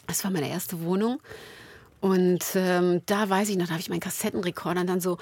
[0.08, 1.20] Das war meine erste Wohnung.
[1.99, 5.18] Und ähm, da weiß ich noch, da habe ich meinen Kassettenrekorder und dann so,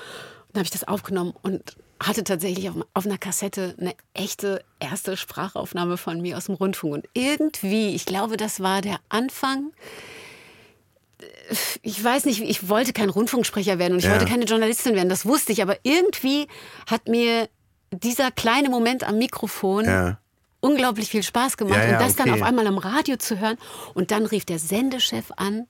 [0.53, 5.17] dann habe ich das aufgenommen und hatte tatsächlich auf, auf einer Kassette eine echte erste
[5.17, 6.93] Sprachaufnahme von mir aus dem Rundfunk.
[6.93, 9.71] Und irgendwie, ich glaube, das war der Anfang.
[11.81, 14.11] Ich weiß nicht, ich wollte kein Rundfunksprecher werden und ich Ja.
[14.11, 15.61] wollte keine Journalistin werden, das wusste ich.
[15.61, 16.47] Aber irgendwie
[16.87, 17.47] hat mir
[17.91, 20.17] dieser kleine Moment am Mikrofon Ja.
[20.61, 21.77] unglaublich viel Spaß gemacht.
[21.83, 22.41] Ja, und das dann okay.
[22.41, 23.57] auf einmal am Radio zu hören.
[23.93, 25.67] Und dann rief der Sendechef an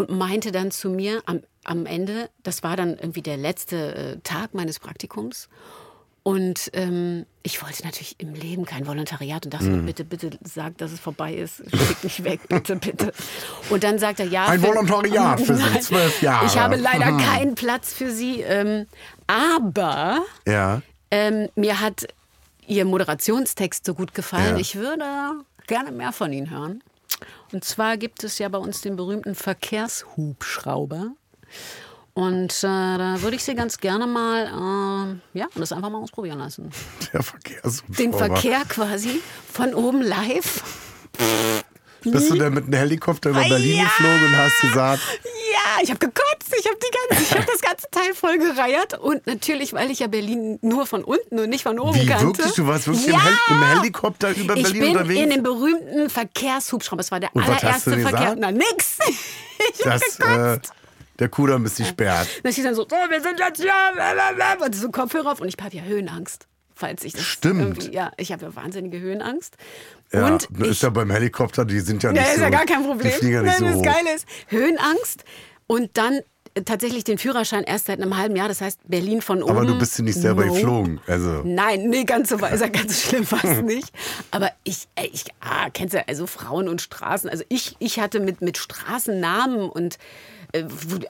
[0.00, 4.16] und meinte dann zu mir am, am Ende, das war dann irgendwie der letzte äh,
[4.22, 5.48] Tag meines Praktikums.
[6.22, 9.86] Und ähm, ich wollte natürlich im Leben kein Volontariat und dachte, Mhm.
[9.86, 11.62] bitte, bitte sag, dass es vorbei ist.
[11.74, 13.12] Schick mich weg, bitte, bitte.
[13.70, 14.44] Und dann sagt er, ja.
[14.46, 16.44] Ein für- Volontariat für Sie, zwölf Jahre.
[16.44, 18.42] Ich habe leider keinen Platz für Sie.
[18.42, 18.86] Ähm,
[19.26, 20.82] aber Ja.
[21.10, 22.06] ähm, mir hat
[22.66, 24.56] Ihr Moderationstext so gut gefallen.
[24.56, 24.60] Ja.
[24.60, 25.04] Ich würde
[25.66, 26.82] gerne mehr von Ihnen hören.
[27.52, 31.12] Und zwar gibt es ja bei uns den berühmten Verkehrshubschrauber.
[32.12, 36.38] Und äh, da würde ich Sie ganz gerne mal, äh, ja, das einfach mal ausprobieren
[36.38, 36.70] lassen.
[37.12, 37.96] Der Verkehrshubschrauber.
[37.96, 40.62] Den Verkehr quasi von oben live.
[42.04, 43.84] Bist du denn mit einem Helikopter über Ah, Berlin ja.
[43.84, 46.76] geflogen und hast gesagt, Ja, ich habe gekotzt, ich habe
[47.12, 48.98] ich hab das ganze Teil voll gereiert.
[48.98, 52.26] Und natürlich, weil ich ja Berlin nur von unten und nicht von oben wie kannte.
[52.26, 52.52] wirklich?
[52.54, 53.14] Du warst wirklich ja.
[53.14, 55.20] im, Hel im Helikopter über Ich Berlin bin unterwegs?
[55.20, 56.98] in dem berühmten Verkehrshubschrauber.
[57.02, 58.34] Das war der Und allererste Verkehr.
[58.38, 58.98] Na, nix.
[59.78, 60.70] Ich hab dass gekotzt.
[60.70, 62.26] äh, der Kudamm ist gesperrt.
[62.42, 63.74] Dann steht dann so, so, wir sind jetzt hier,
[64.64, 66.46] und so Kopfhörer auf und ich habe ja Höhenangst.
[66.74, 67.92] Falls ich das Stimmt.
[67.92, 69.54] Ja, ich habe ja wahnsinnige Höhenangst.
[70.12, 72.42] Ja, und ist ich, ja beim Helikopter, die sind ja ja, nicht ist so.
[72.42, 73.12] ja gar kein Problem.
[73.12, 73.82] Die fliegen ja nicht so Nein, hoch.
[73.82, 75.24] das Geile ist, Höhenangst
[75.66, 76.20] und dann
[76.54, 78.48] äh, tatsächlich den Führerschein erst seit einem halben Jahr.
[78.48, 79.52] Das heißt, Berlin von oben.
[79.52, 80.52] Aber du bist ja nicht selber No.
[80.52, 81.00] geflogen.
[81.06, 81.42] Also.
[81.44, 83.92] Nein, nee, ganz so war ist ja ganz schlimm fast nicht.
[84.32, 87.30] Aber ich, äh, ich ah, kennst du, also Frauen und Straßen.
[87.30, 89.98] Also ich, ich hatte mit, mit Straßennamen und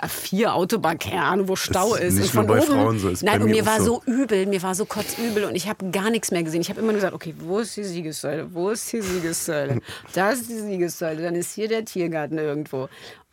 [0.09, 2.15] vier Autobahn, keine Ahnung, wo Stau ist ist.
[2.15, 4.03] nicht und von nur bei oben, Frauen so, ist Nein, und mir war so.
[4.05, 6.61] so übel, mir war so kotzübel und ich habe gar nichts mehr gesehen.
[6.61, 8.53] Ich habe immer nur gesagt, okay, wo ist die Siegessäule?
[8.53, 9.81] Wo ist die Siegessäule?
[10.15, 12.89] Da ist die Siegessäule, dann ist hier der Tiergarten irgendwo.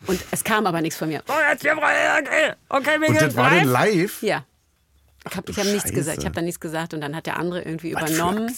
[0.05, 1.23] Und es kam aber nichts von mir.
[1.27, 4.21] Oh, jetzt hier okay, okay, wir Und gehen das war denn live?
[4.21, 4.43] Ja.
[5.31, 6.17] Ich habe hab nichts gesagt.
[6.19, 8.51] Ich habe da nichts gesagt und dann hat der andere irgendwie übernommen.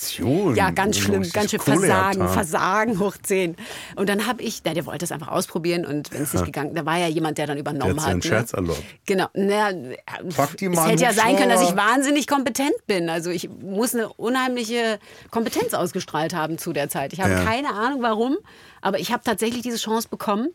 [0.56, 2.28] Ja, ganz So schlimm, ganz schön Versagen.
[2.30, 3.56] Versagen hoch 10.
[3.96, 6.76] Und dann habe ich, na, der wollte es einfach ausprobieren und wenn es nicht gegangen,
[6.76, 8.10] da war ja jemand, der dann übernommen Der hat hat.
[8.10, 8.84] seinen Scherz erlaubt.
[9.06, 9.28] Genau.
[9.34, 13.10] Na, die es hätte ja sein können, dass ich wahnsinnig kompetent bin.
[13.10, 15.00] Also ich muss eine unheimliche
[15.32, 17.14] Kompetenz ausgestrahlt haben zu der Zeit.
[17.14, 17.44] Ich habe Ja.
[17.44, 18.38] keine Ahnung warum,
[18.82, 20.50] aber ich habe tatsächlich diese Chance bekommen.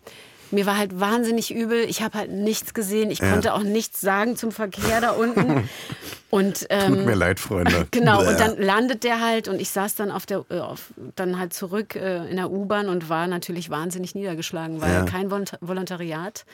[0.51, 1.85] Mir war halt wahnsinnig übel.
[1.89, 3.11] Ich habe halt nichts gesehen.
[3.11, 5.69] Ich konnte auch nichts sagen zum Verkehr da unten.
[6.31, 7.87] Und ähm, Tut mir leid, Freunde.
[7.93, 8.29] Genau, Bäh.
[8.29, 11.53] und dann landet der halt und ich saß dann auf der, äh, auf, dann halt
[11.53, 15.05] zurück äh, in der U-Bahn und war natürlich wahnsinnig niedergeschlagen, weil Ja.
[15.05, 16.45] kein Volont- Volontariat.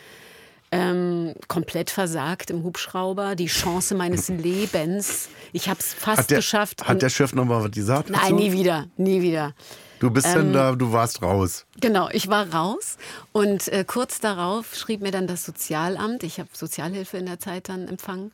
[0.72, 5.28] Ähm, komplett versagt im Hubschrauber, die Chance meines Lebens.
[5.53, 6.86] Ich habe es fast hat der, geschafft.
[6.86, 8.11] Hat der Chef noch mal was gesagt?
[8.11, 9.55] Nein, nie wieder, nie wieder.
[10.01, 11.67] Du bist Ähm, denn da, du warst raus.
[11.81, 12.97] Genau, ich war raus
[13.33, 16.23] und äh, kurz darauf schrieb mir dann das Sozialamt.
[16.25, 18.33] Ich habe Sozialhilfe in der Zeit dann empfangen.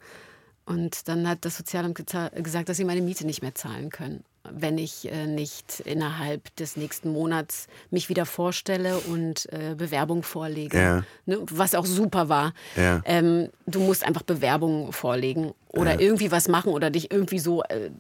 [0.65, 4.79] Und dann hat das Sozialamt gesagt, dass sie meine Miete nicht mehr zahlen können, wenn
[4.79, 10.79] ich äh, nicht innerhalb des nächsten Monats mich wieder vorstelle und äh, Bewerbung vorlege.
[10.79, 11.05] Ja.
[11.27, 12.53] Ne, was auch super war.
[12.77, 13.03] Ja.
[13.05, 17.91] Ähm, du musst einfach Bewerbungen vorlegen oder irgendwie was machen oder dich irgendwie so äh,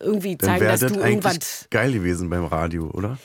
[0.00, 3.18] irgendwie zeigen, dass das du eigentlich irgendwas geil gewesen beim Radio, oder?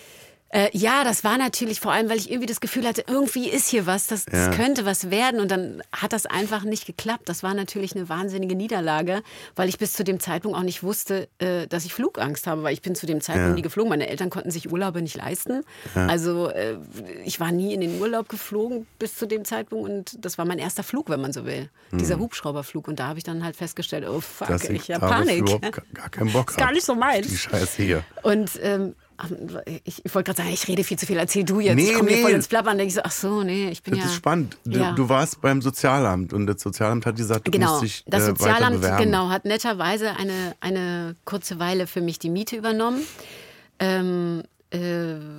[0.55, 3.67] Äh, ja, das war natürlich vor allem, weil ich irgendwie das Gefühl hatte, irgendwie ist
[3.67, 4.51] hier was, das, das Ja.
[4.53, 5.41] könnte was werden.
[5.41, 7.27] Und dann hat das einfach nicht geklappt.
[7.27, 9.21] Das war natürlich eine wahnsinnige Niederlage,
[9.57, 12.73] weil ich bis zu dem Zeitpunkt auch nicht wusste, äh, dass ich Flugangst habe, weil
[12.73, 13.55] ich bin zu dem Zeitpunkt Ja.
[13.55, 13.89] nie geflogen.
[13.89, 15.63] Meine Eltern konnten sich Urlaube nicht leisten.
[15.93, 16.77] Also äh,
[17.25, 20.59] ich war nie in den Urlaub geflogen bis zu dem Zeitpunkt und das war mein
[20.59, 21.69] erster Flug, wenn man so will.
[21.91, 22.87] Dieser Hubschrauberflug.
[22.87, 24.47] Und da habe ich dann halt festgestellt, oh fuck.
[24.47, 25.39] Dass ich habe darauf Panik.
[25.41, 27.27] überhaupt gar- keinen Bock Ist gar nicht so meins.
[27.27, 28.03] Die Scheiße hier.
[28.23, 28.95] Und ähm,
[29.83, 31.75] ich, wollte gerade sagen, ich rede viel zu viel, erzähl du jetzt.
[31.75, 32.21] Nee, ich komme nee.
[32.21, 34.09] voll ins Plappern, denke ich so, ach so, nee, ich bin Das ja.
[34.09, 34.57] ist spannend.
[34.65, 34.91] Du, Ja.
[34.93, 38.25] du warst beim Sozialamt und das Sozialamt hat gesagt, du Genau, musst dich das äh,
[38.27, 43.01] Sozialamt genau, hat netterweise eine, eine kurze Weile für mich die Miete übernommen,
[43.79, 44.79] ähm, äh,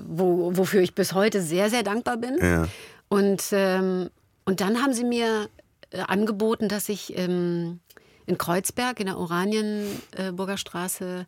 [0.06, 2.38] wo, wofür ich bis heute sehr, sehr dankbar bin.
[2.40, 2.68] Ja.
[3.08, 4.10] Und, ähm,
[4.44, 5.48] und dann haben sie mir
[5.90, 7.80] äh, angeboten, dass ich ähm,
[8.26, 11.26] in Kreuzberg in der Oranienburger Straße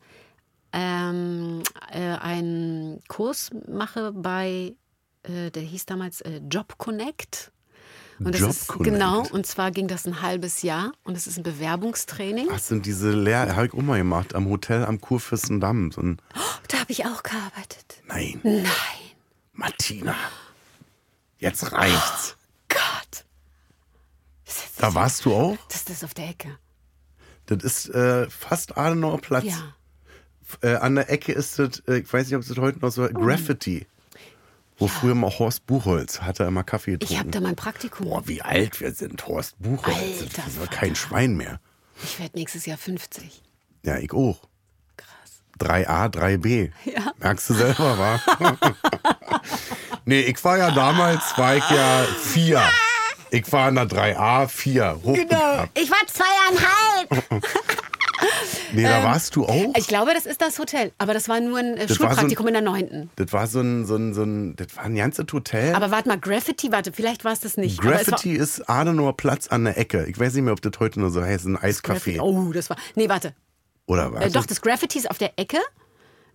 [0.73, 1.63] ähm,
[1.93, 4.75] äh, einen Kurs mache bei,
[5.23, 7.53] äh, der hieß damals äh, Job Connect.
[8.19, 8.93] Und das Job ist Connect.
[8.93, 12.49] genau, und zwar ging das ein halbes Jahr und es ist ein Bewerbungstraining.
[12.53, 13.55] Ach, sind diese Lehr...
[13.55, 15.93] Habe ich mal gemacht, am Hotel am Kurfürstendamm.
[15.93, 16.21] So ein,
[16.67, 18.03] Da habe ich auch gearbeitet.
[18.09, 18.65] nein, Nein,
[19.53, 20.17] Martina,
[21.39, 22.37] jetzt reicht's.
[22.69, 23.25] Gott.
[24.79, 25.57] Da warst du auch?
[25.69, 26.59] Das ist das auf der Ecke.
[27.47, 29.45] Das ist äh, fast Adenauer Platz.
[29.45, 29.75] Ja.
[30.63, 32.91] Äh, an der Ecke ist das, äh, ich weiß nicht, ob es das heute noch
[32.91, 33.87] so Graffiti.
[34.79, 37.13] Wo früher mal Horst Buchholz hatte immer Kaffee getrunken.
[37.13, 38.07] Ich habe da mein Praktikum.
[38.07, 40.23] Boah, wie alt wir sind, Horst Buchholz.
[40.23, 41.61] Alter das war kein Schwein mehr.
[42.05, 43.43] Ich werde nächstes Jahr 50.
[43.85, 44.41] Ja, ich auch.
[44.97, 45.43] Krass.
[45.59, 46.71] 3a, 3b.
[46.85, 47.13] Ja.
[47.19, 48.21] Merkst du selber, wa?
[50.05, 52.63] nee, ich war ja damals, war ich ja 4.
[53.31, 55.01] Ich war in der 3a, 4.
[55.03, 55.79] Hochbegabt.
[55.79, 57.43] Ich war zweieinhalb.
[58.73, 59.75] Nee, da warst du auch?
[59.77, 60.93] Ich glaube, das ist das Hotel.
[60.99, 63.11] Aber das war nur ein äh, war so ein- Schulpraktikum in der neunten.
[63.17, 65.75] Das war so ein, so ein, so ein, das war ein ganzes Hotel.
[65.75, 67.81] Aber warte mal, Graffiti, warte, vielleicht war es das nicht.
[67.81, 70.07] Graffiti ist Adenauer Platz an der Ecke.
[70.07, 72.21] Ich weiß nicht mehr, ob das heute nur so heißt, ein Eiscafé.
[72.21, 72.77] Oh, das war.
[72.95, 73.35] Nee, warte.
[73.87, 74.25] Oder was?
[74.25, 75.59] Äh, doch, das Graffiti ist auf der Ecke.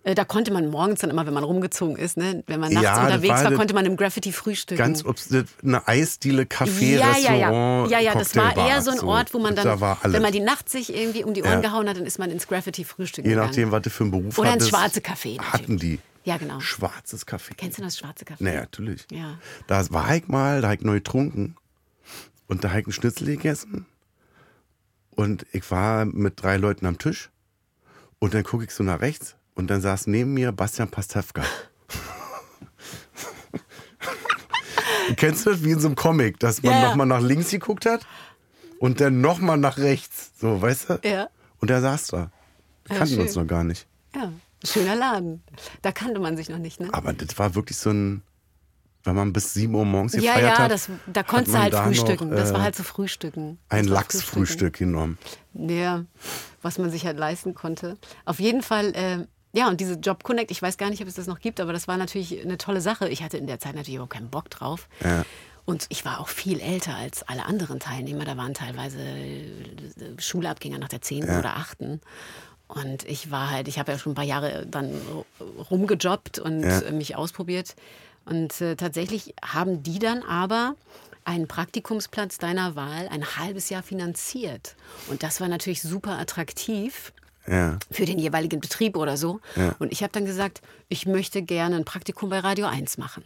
[0.06, 2.84] Äh, da konnte man morgens dann immer, wenn man rumgezogen ist, ne, wenn man nachts
[2.84, 4.78] Ja, unterwegs war war, konnte man im Graffiti frühstücken.
[4.78, 7.48] Ganz das- eine Eisdiele, Café, ja, ja, ja.
[7.48, 10.30] Restaurant, Ja, ja, das war eher so ein Ort, wo man dann, da wenn man
[10.32, 11.70] die Nacht sich irgendwie um die Ohren Ja.
[11.70, 13.48] gehauen hat, dann ist man ins Graffiti frühstücken Je gegangen.
[13.48, 14.68] nachdem, was du für einen Beruf Oder hattest.
[14.70, 15.36] ins schwarze Café.
[15.36, 15.52] natürlich.
[15.54, 15.98] Hatten die.
[16.24, 16.60] Ja, genau.
[16.60, 17.54] Schwarzes Café.
[17.56, 18.36] Kennst du das schwarze Café?
[18.40, 19.06] Naja, natürlich.
[19.10, 19.38] Ja.
[19.66, 21.56] Da war ich mal, da habe ich neu getrunken
[22.46, 23.86] und da habe ich einen Schnitzel gegessen
[25.10, 27.30] und ich war mit drei Leuten am Tisch
[28.18, 31.42] und dann gucke ich so nach rechts und dann saß neben mir Bastian Pastewka.
[35.16, 36.88] Kennst du das wie in so einem Comic, dass man Ja, ja.
[36.88, 38.06] nochmal nach links geguckt hat
[38.78, 41.00] und dann nochmal nach rechts, so, weißt du?
[41.04, 41.28] Ja.
[41.60, 42.30] Und er saß da.
[42.86, 43.42] Wir Ja, kannten uns schön.
[43.42, 43.86] noch gar nicht.
[44.14, 44.32] Ja,
[44.64, 45.42] schöner Laden.
[45.82, 46.88] Da kannte man sich noch nicht, ne?
[46.92, 48.22] Aber das war wirklich so ein,
[49.04, 50.70] wenn man bis 7 Uhr morgens Ja, gefeiert ja, hat.
[50.70, 52.30] das, da konntest du halt da frühstücken.
[52.30, 53.58] Noch, das war äh, halt so Frühstücken.
[53.68, 55.18] ein Lachsfrühstück genommen.
[55.52, 56.04] Ja,
[56.62, 57.98] was man sich halt leisten konnte.
[58.24, 61.14] Auf jeden Fall, äh, ja, und diese Job Connect, ich weiß gar nicht, ob es
[61.14, 63.08] das noch gibt, aber das war natürlich eine tolle Sache.
[63.08, 64.88] Ich hatte in der Zeit natürlich überhaupt keinen Bock drauf.
[65.02, 65.24] Ja.
[65.64, 68.24] Und ich war auch viel älter als alle anderen Teilnehmer.
[68.26, 69.42] Da waren teilweise äh,
[70.18, 71.24] Schulabgänger nach der 10.
[71.24, 71.78] oder 8.
[72.68, 74.90] Und ich war halt, ich habe ja schon ein paar Jahre dann
[75.70, 76.80] rumgejobbt und Ja.
[76.80, 77.76] äh, mich ausprobiert.
[78.24, 80.74] Und äh, tatsächlich haben die dann aber
[81.24, 84.76] einen Praktikumsplatz deiner Wahl ein halbes Jahr finanziert.
[85.08, 87.12] Und das war natürlich super attraktiv
[87.46, 87.78] Ja.
[87.90, 89.40] für den jeweiligen Betrieb oder so.
[89.56, 89.74] Ja.
[89.78, 93.24] Und ich habe dann gesagt, ich möchte gerne ein Praktikum bei Radio 1 machen.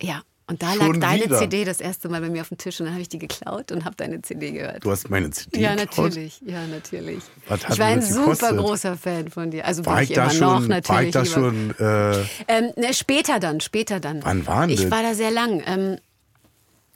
[0.00, 1.38] Ja, und da Schon lag deine wieder?
[1.38, 3.70] CD das erste Mal bei mir auf dem Tisch und dann habe ich die geklaut
[3.70, 4.84] und habe deine CD gehört.
[4.84, 6.08] Du hast meine CD ja, geklaut?
[6.08, 7.22] natürlich, ja, natürlich.
[7.46, 8.58] Was ich war denn ein super gekostet?
[8.58, 9.64] großer Fan von dir.
[9.64, 10.88] Also War bin ich, ich da immer schon, noch natürlich.
[10.88, 11.34] war ich da lieber.
[11.34, 14.24] schon, äh, Ähm, ne, später dann, später dann.
[14.24, 14.90] Wann waren Ich das?
[14.90, 15.62] war da sehr lang.
[15.64, 15.98] Ähm,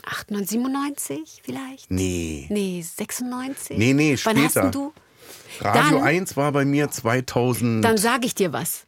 [0.04, 1.90] 98, 97 vielleicht?
[1.90, 2.46] nee.
[2.50, 3.78] Nee, 96?
[3.78, 4.62] Nee, nee, Wann hast später.
[4.62, 4.92] denn du?
[5.60, 8.82] Radio Dann- 1 war bei mir 2002 Dann sage ich dir was.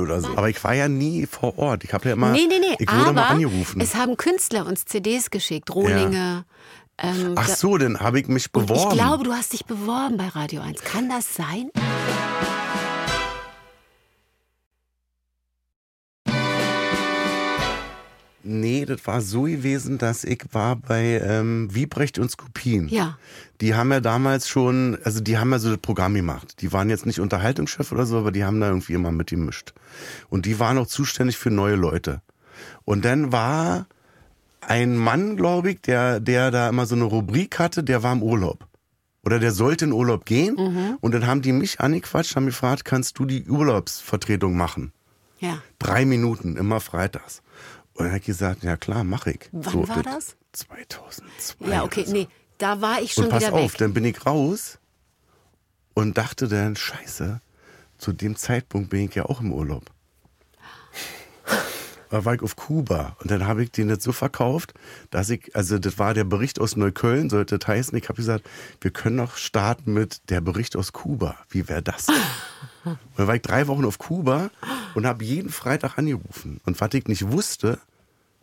[0.00, 0.28] oder so.
[0.36, 1.84] Aber ich war ja nie vor Ort.
[1.84, 2.76] Ich habe ja immer, Nee, nee, nee.
[2.78, 3.80] ich wurde mal aber angerufen.
[3.80, 5.74] es haben Künstler uns CDs geschickt.
[5.74, 6.44] Rohlinge.
[6.98, 8.90] Ähm, Ach so, dann habe ich mich beworben.
[8.92, 10.82] Ich glaube, du hast dich beworben bei Radio 1.
[10.84, 11.70] Kann das sein?
[18.44, 22.88] Nee, das war so gewesen, dass ich war bei ähm, Wiebrecht und Skupin.
[22.88, 23.16] Ja.
[23.62, 26.60] Die haben ja damals schon, also die haben ja so das Programm gemacht.
[26.60, 29.72] Die waren jetzt nicht Unterhaltungschef oder so, aber die haben da irgendwie immer mitgemischt.
[30.28, 32.22] Und die waren auch zuständig für neue Leute.
[32.84, 33.86] Und dann war
[34.62, 38.24] ein Mann, glaube ich, der, der da immer so eine Rubrik hatte, der war im
[38.24, 38.66] Urlaub.
[39.24, 40.56] Oder der sollte in Urlaub gehen.
[41.00, 44.90] Und dann haben die mich angequatscht, haben gefragt, kannst du die Urlaubsvertretung machen?
[45.38, 45.58] Ja.
[45.78, 47.42] Drei Minuten, immer freitags.
[47.94, 49.48] Und dann hat ich gesagt, ja klar, mache ich.
[49.52, 50.36] Wann war das?
[50.52, 51.68] 2002.
[51.68, 52.04] Ja, okay.
[52.04, 52.12] so.
[52.12, 52.26] Nee,
[52.58, 53.78] da war ich schon Und pass wieder auf, weg.
[53.78, 54.78] dann bin ich raus
[55.94, 57.40] und dachte dann, scheiße,
[57.98, 59.84] zu dem Zeitpunkt bin ich ja auch im Urlaub.
[62.10, 64.74] Da war ich auf Kuba und dann habe ich den jetzt so verkauft,
[65.08, 68.46] dass ich, also das war der Bericht aus Neukölln, sollte das heißen, ich habe gesagt,
[68.82, 71.36] wir können noch starten mit der Bericht aus Kuba.
[71.48, 72.08] Wie wäre das?
[72.84, 74.50] Und dann war ich drei Wochen auf Kuba
[74.94, 76.60] und habe jeden Freitag angerufen.
[76.66, 77.78] Und was ich nicht wusste,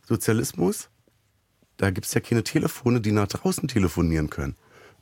[0.07, 0.89] Sozialismus,
[1.79, 4.55] da gibt's ja keine Telefone, die nach draußen telefonieren können.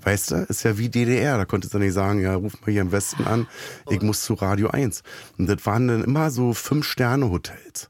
[0.03, 1.37] Weißt du, ist ja wie DDR.
[1.37, 3.47] Da konntest du nicht sagen, ja, ruf mal hier im Westen an,
[3.89, 5.01] ich muss zu Radio 1.
[5.39, 7.89] Und das waren dann immer so Fünf-Sterne-Hotels.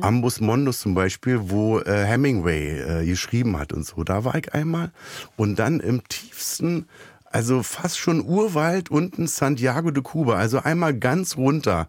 [0.00, 4.02] Ambus Mondus zum Beispiel, wo äh, Hemingway äh, geschrieben hat und so.
[4.02, 4.92] Da war ich einmal.
[5.36, 6.86] Und dann im tiefsten,
[7.26, 10.36] also fast schon Urwald unten Santiago de Cuba.
[10.36, 11.86] Also einmal ganz runter.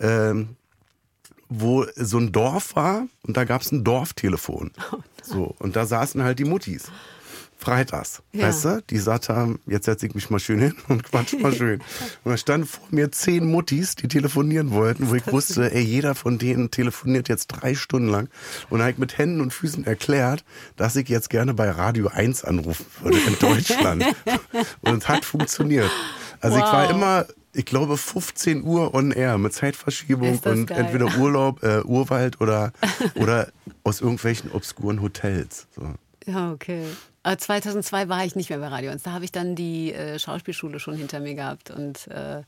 [0.00, 0.56] Ähm,
[1.58, 4.70] wo so ein Dorf war und da gab's ein Dorftelefon.
[5.22, 6.84] So, und da saßen halt die Muttis.
[7.56, 8.48] freitags, Ja.
[8.48, 8.82] weißt du?
[8.90, 11.80] Die gesagt haben, jetzt setze ich mich mal schön hin und quatsch mal schön.
[12.22, 16.14] Und da standen vor mir zehn Muttis, die telefonieren wollten, wo ich wusste, ey, jeder
[16.14, 18.28] von denen telefoniert jetzt drei Stunden lang.
[18.68, 20.44] Und da habe ich mit Händen und Füßen erklärt,
[20.76, 24.04] dass ich jetzt gerne bei Radio 1 anrufen würde in Deutschland.
[24.82, 25.90] und es hat funktioniert.
[26.40, 26.90] Also ich war Wow.
[26.90, 30.78] immer, ich glaube, 15 Uhr on air mit Zeitverschiebung und geil.
[30.78, 32.72] entweder Urlaub, äh, Urwald oder,
[33.14, 33.48] oder
[33.84, 35.66] aus irgendwelchen obskuren Hotels.
[35.74, 35.94] So.
[36.26, 36.84] Ja, okay.
[37.22, 39.02] Aber 2002 war ich nicht mehr bei Radio 1.
[39.02, 41.70] Da habe ich dann die äh, Schauspielschule schon hinter mir gehabt.
[41.70, 42.42] Und äh,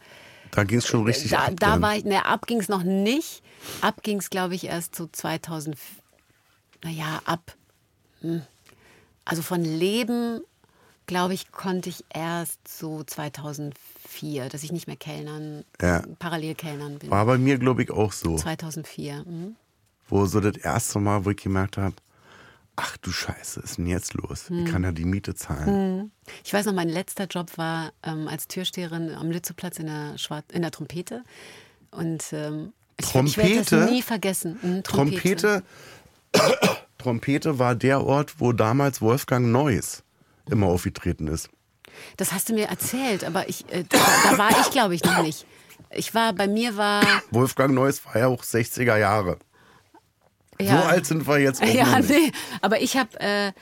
[0.50, 1.52] Da ging es schon richtig da, ab.
[1.58, 1.82] da dann.
[1.82, 3.42] war ich, ne, ab ging es noch nicht.
[3.80, 5.76] Ab ging es, glaube ich, erst so 2000,
[6.84, 7.54] naja, ab.
[8.20, 8.42] Hm.
[9.24, 10.40] Also von Leben,
[11.06, 16.02] glaube ich, konnte ich erst so 2004, dass ich nicht mehr Kellnern, Ja.
[16.18, 17.10] parallel Kellnern bin.
[17.10, 18.36] War bei mir, glaube ich, auch so.
[18.36, 19.24] 2004.
[19.24, 19.56] Mhm.
[20.08, 21.94] Wo so das erste Mal, wo ich gemerkt habe,
[22.76, 24.48] ach du Scheiße, ist denn jetzt los?
[24.48, 24.64] Hm.
[24.66, 26.12] Ich kann ja die Miete zahlen.
[26.44, 30.44] Ich weiß noch, mein letzter Job war ähm, als Türsteherin am Lützowplatz in der, Schwar
[30.52, 31.24] in der Trompete.
[31.90, 33.76] Und ähm, ich, ich werde Trompete?
[33.80, 34.58] das nie vergessen.
[34.62, 35.62] Mhm, Trompete,
[36.98, 40.02] Trompete war der Ort, wo damals Wolfgang Neuss
[40.50, 41.48] immer aufgetreten ist.
[42.16, 43.98] Das hast du mir erzählt, aber ich, äh, da,
[44.30, 45.46] da war ich, glaube ich, noch nicht.
[45.90, 47.02] Ich war, bei mir war.
[47.30, 49.38] Wolfgang Neuss war ja auch 60er Jahre.
[50.60, 52.10] Ja, So alt sind wir jetzt auch Ja, noch nicht.
[52.10, 52.32] nee.
[52.62, 53.52] Aber ich habe äh,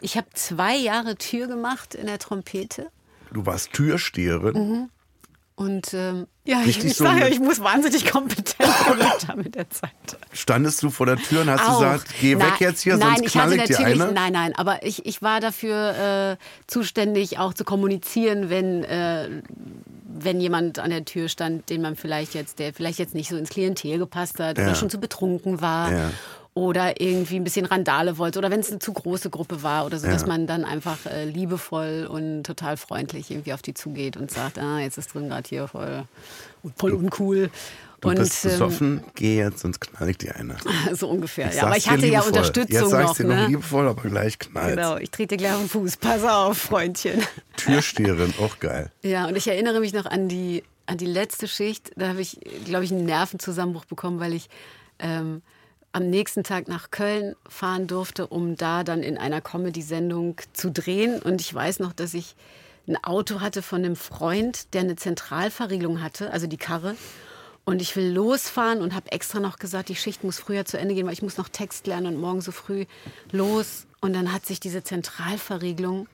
[0.00, 2.90] ich hab zwei Jahre Tür gemacht in der Trompete.
[3.32, 4.90] Du warst Türsteherin.
[5.56, 9.54] Und ähm, ja, ich, Richtig ich so sage, ich muss wahnsinnig kompetent geworden haben mit
[9.54, 9.90] der Zeit.
[10.32, 11.78] Standest du vor der Tür und hast Auch.
[11.78, 14.12] gesagt, geh Nein, weg jetzt hier, nein, sonst ich knall hatte ich dir natürlich, eine?
[14.12, 19.28] Nein, nein, aber ich, ich war dafür äh, zuständig, auch zu kommunizieren, wenn, äh,
[20.06, 23.36] wenn jemand an der Tür stand, den man vielleicht jetzt, der vielleicht jetzt nicht so
[23.36, 24.64] ins Klientel gepasst hat Ja.
[24.64, 25.92] oder schon zu betrunken war.
[25.92, 26.10] Ja.
[26.56, 29.98] Oder irgendwie ein bisschen Randale wollte oder wenn es eine zu große Gruppe war oder
[29.98, 30.12] so, Ja.
[30.12, 34.58] dass man dann einfach äh, liebevoll und total freundlich irgendwie auf die zugeht und sagt,
[34.60, 36.04] ah, jetzt ist drin gerade hier voll,
[36.76, 37.50] voll uncool.
[38.00, 40.56] Du und bist ähm, besoffen, geh jetzt, sonst knall ich dir eine.
[40.92, 41.48] so ungefähr.
[41.48, 42.20] Ich ja, aber ich dir hatte ja.
[42.20, 43.16] Unterstützung Jetzt sag noch.
[43.16, 43.36] dir ne?
[43.36, 44.76] noch liebevoll, aber gleich knallt.
[44.76, 45.96] Genau, ich trete dir gleich auf den Fuß.
[45.96, 47.20] Pass auf, Freundchen.
[47.56, 48.92] Türsteherin, auch geil.
[49.02, 51.90] Ja, und ich erinnere mich noch an die, an die letzte Schicht.
[51.96, 54.48] Da habe ich, glaube ich, einen Nervenzusammenbruch bekommen, weil ich
[55.00, 55.42] ähm,
[55.94, 61.22] am nächsten Tag nach Köln fahren durfte, um da dann in einer Comedy-Sendung zu drehen.
[61.22, 62.34] Und ich weiß noch, dass ich
[62.88, 66.96] ein Auto hatte von einem Freund, der eine Zentralverriegelung hatte, also die Karre.
[67.64, 70.94] Und ich will losfahren und habe extra noch gesagt, die Schicht muss früher zu Ende
[70.94, 72.86] gehen, weil ich muss noch Text lernen und morgen so früh
[73.30, 73.86] los.
[74.00, 76.08] Und dann hat sich diese Zentralverriegelung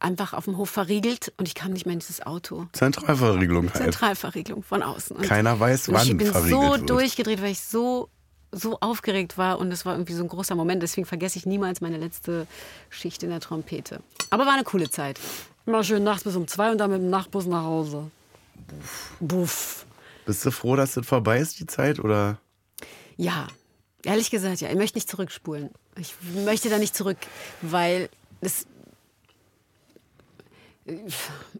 [0.00, 2.66] einfach auf dem Hof verriegelt und ich kam nicht mehr in dieses Auto.
[2.72, 3.84] Zentralverriegelung halt.
[3.84, 5.16] Zentralverriegelung von außen.
[5.16, 6.90] Und, Keiner weiß, wann Ich bin verriegelt so wird.
[6.90, 8.08] durchgedreht, weil ich so
[8.52, 10.82] so aufgeregt war und es war irgendwie so ein großer Moment.
[10.82, 12.46] Deswegen vergesse ich niemals meine letzte
[12.88, 14.00] Schicht in der Trompete.
[14.30, 15.20] Aber war eine coole Zeit.
[15.66, 18.10] Immer schön nachts bis um zwei und dann mit dem Nachtbus nach Hause.
[19.20, 19.86] Buff.
[20.26, 21.98] Bist du froh, dass das vorbei ist, die Zeit?
[22.00, 22.38] Oder?
[23.16, 23.48] Ja,
[24.04, 24.68] ehrlich gesagt, ja.
[24.68, 25.70] Ich möchte nicht zurückspulen.
[25.96, 27.18] Ich möchte da nicht zurück,
[27.62, 28.08] weil
[28.40, 28.66] es.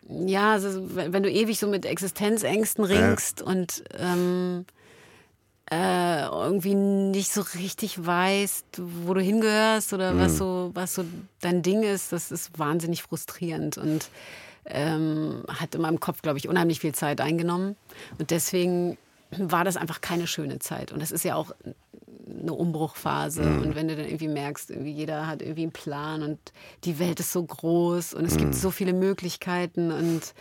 [0.09, 4.65] Ja, also, wenn du ewig so mit Existenzängsten ringst und ähm,
[5.73, 11.05] äh, irgendwie nicht so richtig weißt, wo du hingehörst oder was so, was so
[11.41, 14.11] dein Ding ist, das ist wahnsinnig frustrierend und
[14.65, 17.77] ähm, hat in meinem Kopf, glaube ich, unheimlich viel Zeit eingenommen.
[18.19, 18.99] Und deswegen
[19.31, 20.93] war das einfach keine schöne Zeit.
[20.93, 21.53] Und das ist ja auch
[22.41, 23.43] eine Umbruchphase.
[23.43, 26.39] Und wenn du dann irgendwie merkst, irgendwie jeder hat irgendwie einen Plan und
[26.85, 30.35] die Welt ist so groß und es gibt so viele Möglichkeiten und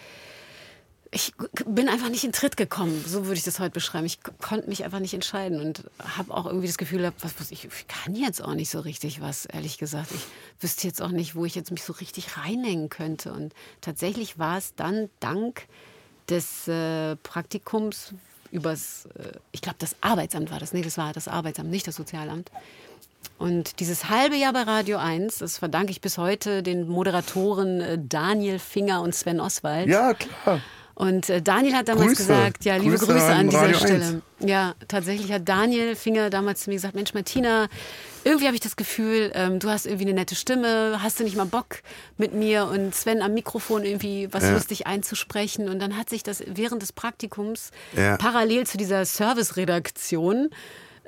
[1.12, 1.34] ich
[1.66, 4.06] bin einfach nicht in Tritt gekommen, so würde ich das heute beschreiben.
[4.06, 7.50] Ich konnte mich einfach nicht entscheiden und habe auch irgendwie das Gefühl gehabt, was, was
[7.52, 10.12] ich, ich kann jetzt auch nicht so richtig was, ehrlich gesagt.
[10.12, 10.28] Ich
[10.62, 13.34] wüsste jetzt auch nicht, wo ich jetzt mich so richtig reinhängen könnte.
[13.34, 15.64] Und tatsächlich war es dann dank
[16.30, 18.14] des äh, Praktikums
[18.52, 20.74] übers, äh, ich glaube, das Arbeitsamt war das.
[20.74, 22.52] Nee, das war das Arbeitsamt, nicht das Sozialamt.
[23.40, 27.98] Und dieses halbe Jahr bei Radio 1, das verdanke ich bis heute den Moderatoren äh,
[28.00, 29.88] Daniel Finger und Sven Oswald.
[29.88, 30.62] Ja, klar.
[31.00, 32.24] Und äh, Daniel hat damals Grüße.
[32.28, 34.22] gesagt, ja, liebe Grüße Grüße, an an dieser Radio Stelle.
[34.40, 34.50] 1.
[34.50, 37.68] Ja, tatsächlich hat Daniel Finger damals zu mir gesagt, Mensch, Martina,
[38.26, 41.38] irgendwie habe ich das Gefühl, ähm, du hast irgendwie eine nette Stimme, hast du nicht
[41.38, 41.78] mal Bock
[42.18, 44.52] mit mir und Sven am Mikrofon irgendwie was Ja.
[44.52, 45.70] lustig einzusprechen.
[45.70, 48.18] Und dann hat sich das während des Praktikums Ja.
[48.18, 50.50] parallel zu dieser Service-Redaktion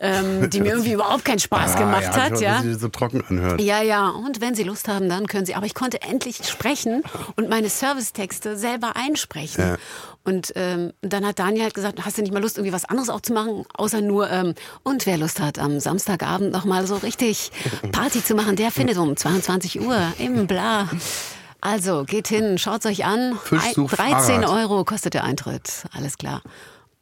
[0.01, 2.31] ähm, die mir irgendwie überhaupt keinen Spaß Ah, gemacht ja, hat.
[2.33, 2.61] dass Ja.
[2.61, 3.61] sie so trocken anhört.
[3.61, 5.55] Ja, ja, und wenn Sie Lust haben, dann können Sie.
[5.55, 7.03] Aber ich konnte endlich sprechen
[7.37, 9.63] und meine Servicetexte selber einsprechen.
[9.63, 9.77] Ja.
[10.23, 13.09] Und ähm, dann hat Daniel halt gesagt, hast du nicht mal Lust, irgendwie was anderes
[13.09, 17.51] auch zu machen, außer nur, ähm, und wer Lust hat, am Samstagabend nochmal so richtig
[17.91, 20.89] Party zu machen, der findet um 22 Uhr im Bla.
[21.59, 23.37] Also, geht hin, schaut's euch an.
[23.43, 24.49] Fisch Ein- sucht 13 Fahrrad.
[24.49, 25.85] Euro kostet der Eintritt.
[25.95, 26.41] Alles klar.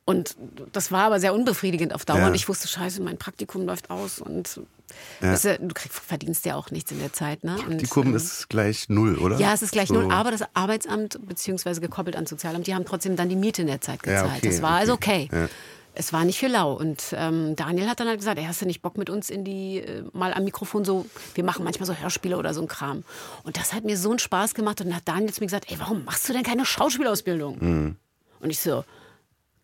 [0.09, 0.35] Und
[0.73, 2.17] das war aber sehr unbefriedigend auf Dauer.
[2.17, 2.27] Ja.
[2.27, 4.59] Und ich wusste, scheiße, mein Praktikum läuft aus und
[5.21, 5.33] Ja.
[5.33, 7.43] ist ja, du kriegst, verdienst ja auch nichts in der Zeit.
[7.43, 7.53] Ne?
[7.53, 9.37] Und, Praktikum ähm, ist gleich null, oder?
[9.37, 9.93] ja, es ist gleich So.
[10.01, 13.67] null, aber das Arbeitsamt, beziehungsweise gekoppelt ans Sozialamt, die haben trotzdem dann die Miete in
[13.67, 14.37] der Zeit Ja, gezahlt.
[14.39, 15.29] okay, das war also okay.
[15.31, 15.47] Ja.
[15.93, 16.73] Es war nicht für lau.
[16.73, 19.43] Und ähm, Daniel hat dann halt gesagt, ey, hast du nicht Bock mit uns in
[19.43, 21.05] die, äh, mal am Mikrofon so,
[21.35, 23.03] wir machen manchmal so Hörspiele oder so ein Kram.
[23.43, 24.81] Und das hat mir so einen Spaß gemacht.
[24.81, 27.57] Und dann hat Daniel zu mir gesagt, ey, warum machst du denn keine Schauspielausbildung?
[27.59, 27.95] Mhm.
[28.39, 28.85] Und ich so,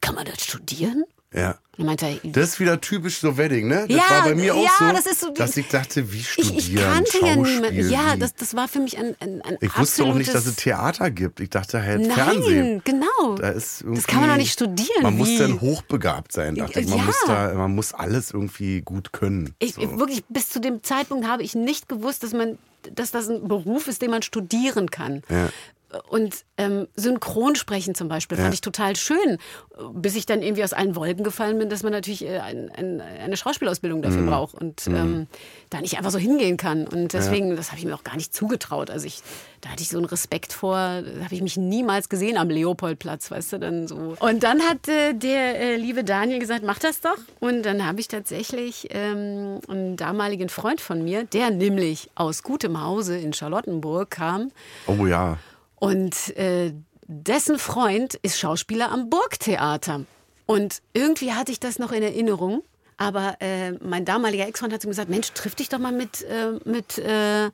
[0.06, 1.04] kann man das studieren?
[1.34, 1.58] Ja.
[1.78, 3.86] Meinte Das ist wieder typisch so Wedding, ne?
[3.88, 6.18] Das Ja, war bei mir auch ja, so, das ist so- dass ich dachte, wie
[6.20, 7.90] ich, studieren, ich kannte ja niemanden.
[7.90, 10.56] Ja, das, das war für mich ein, ein, ein Ich wusste auch nicht, dass es
[10.56, 11.40] Theater gibt.
[11.40, 12.82] Ich dachte halt Nein, Fernsehen.
[12.86, 13.36] genau.
[13.38, 15.04] Da ist das kann man doch nicht studieren.
[15.04, 15.38] Man muss Wie?
[15.38, 16.88] dann hochbegabt sein, dachte ich.
[16.88, 17.04] Man, Ja.
[17.06, 19.54] muss da, man muss alles irgendwie gut können.
[19.60, 20.00] Ich, so.
[20.00, 22.58] Wirklich, bis zu dem Zeitpunkt habe ich nicht gewusst, dass, man,
[22.94, 25.24] dass das ein Beruf ist, den man studieren kann.
[25.30, 25.50] Ja.
[26.10, 29.38] Und ähm, Synchronsprechen zum Beispiel fand ich total schön,
[29.94, 33.02] bis ich dann irgendwie aus allen Wolken gefallen bin, dass man natürlich äh, ein, ein,
[33.02, 34.28] eine Schauspielausbildung dafür Mhm.
[34.28, 35.28] braucht und ähm,
[35.70, 36.88] da nicht einfach so hingehen kann.
[36.88, 38.90] Und deswegen, das habe ich mir auch gar nicht zugetraut.
[38.90, 39.22] Also ich,
[39.62, 43.32] da hatte ich so einen Respekt vor, da habe ich mich niemals gesehen am Leopoldplatz,
[43.32, 44.16] weißt du, dann so.
[44.20, 47.18] Und dann hat äh, der äh, liebe Daniel gesagt, mach das doch.
[47.40, 52.82] Und dann habe ich tatsächlich ähm, einen damaligen Freund von mir, der nämlich aus gutem
[52.82, 54.52] Hause in Charlottenburg kam,
[54.88, 55.38] Oh ja.
[55.76, 56.74] und äh,
[57.08, 60.02] dessen Freund ist Schauspieler am Burgtheater.
[60.46, 62.64] Und irgendwie hatte ich das noch in Erinnerung.
[62.98, 66.24] Aber äh, mein damaliger Ex-Freund hat zu mir gesagt, Mensch, triff dich doch mal mit,
[66.24, 67.50] äh, mit, äh,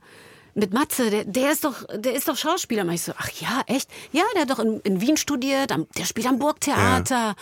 [0.54, 2.82] mit Matze, der, der, ist doch, der ist doch Schauspieler.
[2.82, 3.88] Und ich so, ach ja, echt?
[4.12, 7.34] Ja, der hat doch in, in Wien studiert, am, der spielt am Burgtheater.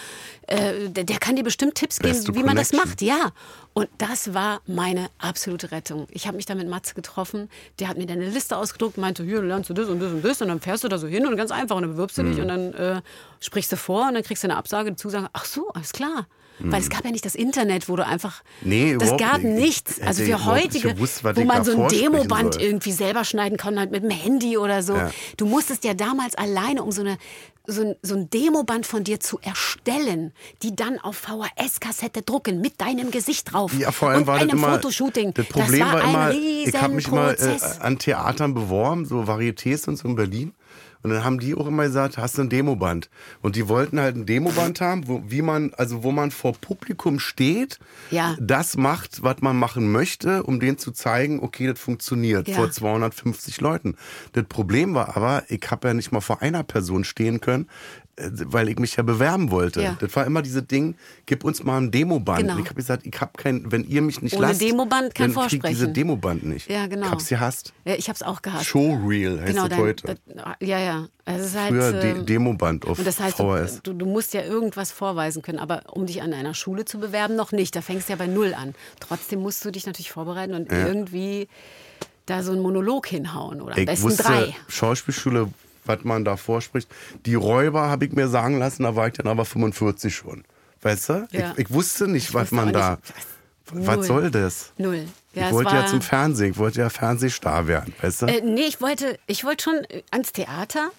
[0.47, 2.89] Äh, der, der kann dir bestimmt Tipps geben, Beste wie man das Connection.
[2.91, 3.03] macht.
[3.03, 3.31] Ja,
[3.73, 6.07] und das war meine absolute Rettung.
[6.11, 7.49] Ich habe mich da mit Matze getroffen,
[7.79, 10.25] der hat mir dann eine Liste ausgedruckt, meinte, hier, lernst du das und das und
[10.25, 12.23] das und dann fährst du da so hin und ganz einfach und dann bewirbst du
[12.23, 12.43] dich Mhm.
[12.43, 13.03] und dann äh,
[13.41, 16.27] sprichst du vor und dann kriegst du eine Absage, eine Zusage, ach so, alles klar.
[16.63, 18.43] Weil es gab ja nicht das Internet, wo du einfach.
[18.63, 18.69] Mhm.
[18.69, 19.61] Nee, das gab nicht.
[19.61, 20.01] nichts.
[20.01, 22.63] Also für heutige, gewusst, wo man so ein Demoband soll.
[22.63, 24.95] irgendwie selber schneiden kann, halt mit dem Handy oder so.
[24.95, 25.11] Ja.
[25.37, 27.19] Du musstest ja damals alleine, um so, eine,
[27.67, 30.33] so, ein, so ein Demoband von dir zu erstellen,
[30.63, 33.73] die dann auf VHS-Kassette drucken mit deinem Gesicht drauf.
[33.79, 34.73] Ja, vor allem und war das einem immer.
[34.73, 35.35] Fotoshooting.
[35.35, 36.37] Das Problem das war, war immer, ein
[36.67, 37.81] ich habe mich immer äh, Riesenprozess.
[37.81, 40.53] an Theatern beworben, so Varietés und so in Berlin.
[41.03, 43.09] Und dann haben die auch immer gesagt, hast du ein Demoband?
[43.41, 47.19] Und die wollten halt ein Demoband haben, wo, wie man, also wo man vor Publikum
[47.19, 47.79] steht,
[48.11, 48.37] Ja.
[48.39, 52.57] das macht, was man machen möchte, um denen zu zeigen, okay, das funktioniert Ja.
[52.57, 53.97] vor 250 Leuten.
[54.33, 57.69] Das Problem war aber, ich habe ja nicht mal vor einer Person stehen können,
[58.45, 59.83] weil ich mich ja bewerben wollte.
[59.83, 59.97] Ja.
[60.01, 60.95] Das war immer dieses Ding,
[61.27, 62.41] gib uns mal ein Demoband.
[62.41, 62.59] Genau.
[62.59, 65.49] Ich habe gesagt, ich habe kein, wenn ihr mich nicht Ohne lasst, Demoband kein dann
[65.49, 65.89] krieg ich diese.
[65.89, 66.71] Demoband nicht.
[66.71, 67.07] Ja, genau.
[67.07, 67.73] Ich hab's gehasst.
[67.85, 68.67] Ja, ich hab's auch gehasst.
[68.67, 70.17] Showreel heißt genau, das dein, heute.
[70.61, 71.09] ja, ja.
[71.25, 73.83] Es ist halt, Früher De ähm, Demoband auf Und das heißt, VHS.
[73.83, 77.37] du, du musst ja irgendwas vorweisen können, aber um dich an einer Schule zu bewerben,
[77.37, 77.77] noch nicht.
[77.77, 78.75] Da fängst du ja bei Null an.
[78.99, 81.49] Trotzdem musst du dich natürlich vorbereiten und irgendwie
[82.27, 84.57] da so einen Monolog hinhauen oder am ich besten wusste, drei.
[84.69, 85.49] Schauspielschule,
[85.97, 86.89] was man da vorspricht.
[87.27, 90.45] Die Räuber habe ich mir sagen lassen, da war ich dann aber 45 schon.
[90.83, 91.29] Weißt du?
[91.33, 91.53] Ja.
[91.57, 92.91] Ich, ich wusste nicht, was wusste man da.
[92.93, 94.05] nicht, was- Null.
[94.05, 94.73] soll das?
[94.79, 95.07] Null.
[95.33, 98.27] Ja, ich wollte ja zum Fernsehen, ich wollte ja Fernsehstar werden, weißt du?
[98.27, 100.91] Äh, nee, ich wollte, ich wollte schon ans Theater.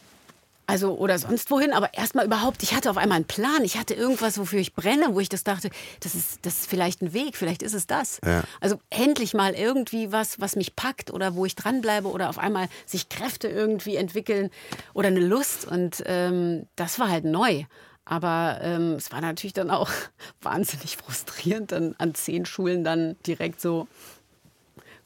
[0.71, 3.93] Also oder sonst wohin, aber erstmal überhaupt, ich hatte auf einmal einen Plan, ich hatte
[3.93, 5.69] irgendwas, wofür ich brenne, wo ich das dachte,
[5.99, 8.21] das ist, das ist vielleicht ein Weg, vielleicht ist es das.
[8.25, 8.45] Ja.
[8.61, 12.69] Also endlich mal irgendwie was, was mich packt oder wo ich dranbleibe oder auf einmal
[12.85, 14.49] sich Kräfte irgendwie entwickeln
[14.93, 17.65] oder eine Lust und ähm, das war halt neu.
[18.05, 19.89] Aber ähm, es war natürlich dann auch
[20.41, 23.89] wahnsinnig frustrierend, dann an zehn Schulen dann direkt so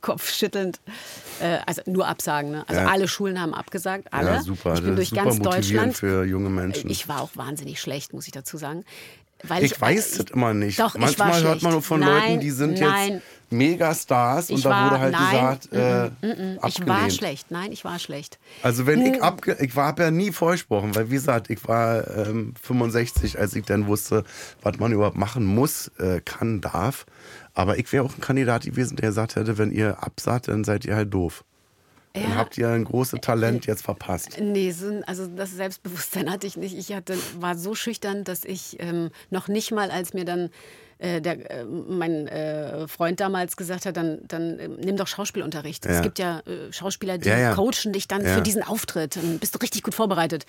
[0.06, 0.80] kopfschüttelnd.
[1.42, 2.52] Äh, also nur Absagen.
[2.52, 2.64] Ne?
[2.68, 2.88] Also Ja.
[2.88, 4.30] alle Schulen haben abgesagt, alle.
[4.36, 4.76] ja, super.
[4.76, 5.98] Ich bin das durch ist ganz Deutschland.
[5.98, 6.90] für junge Menschen.
[6.90, 8.86] Ich war auch wahnsinnig schlecht, muss ich dazu sagen.
[9.44, 10.80] Weil Ich weiß ich, das immer nicht.
[10.80, 13.12] Doch, ich Manchmal war hört man nur von Nein, Leuten, die sind nein.
[13.16, 16.88] jetzt Megastars und Ich da war- wurde halt nein, gesagt, äh, Ich abgelehnt.
[16.88, 17.52] war schlecht.
[17.52, 18.40] Nein, ich war schlecht.
[18.64, 22.08] Also wenn ich abge ich war, habe ja nie vorgesprochen, weil wie gesagt, ich war
[22.16, 24.24] ähm, 65, als ich dann wusste,
[24.62, 27.06] was man überhaupt machen muss, äh, kann, darf.
[27.56, 30.86] Aber ich wäre auch ein Kandidat gewesen, der gesagt hätte, wenn ihr absagt, dann seid
[30.86, 31.44] ihr halt doof.
[32.14, 32.36] Dann Ja.
[32.36, 34.38] habt ihr ein großes Talent jetzt verpasst.
[34.40, 36.78] Nee, so, also das Selbstbewusstsein hatte ich nicht.
[36.78, 40.50] Ich hatte, war so schüchtern, dass ich ähm, noch nicht mal, als mir dann
[40.98, 45.86] äh, der, äh, mein äh, Freund damals gesagt hat, dann, dann äh, nimm doch Schauspielunterricht.
[45.86, 46.02] Es Ja.
[46.02, 49.18] gibt ja äh, Schauspieler, die Ja, coachen dich dann für diesen Auftritt.
[49.18, 50.46] Dann bist du richtig gut vorbereitet.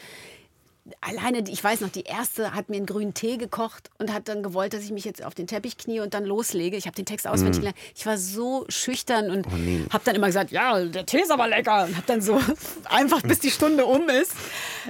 [1.00, 4.42] Alleine, ich weiß noch, die erste hat mir einen grünen Tee gekocht und hat dann
[4.42, 6.76] gewollt, dass ich mich jetzt auf den Teppich knie und dann loslege.
[6.76, 7.76] Ich habe den Text auswendig gelernt.
[7.94, 9.46] Ich war so schüchtern und
[9.92, 11.84] habe dann immer gesagt, ja, der Tee ist aber lecker.
[11.84, 12.40] Und habe dann so
[12.84, 14.32] einfach, bis die Stunde um ist,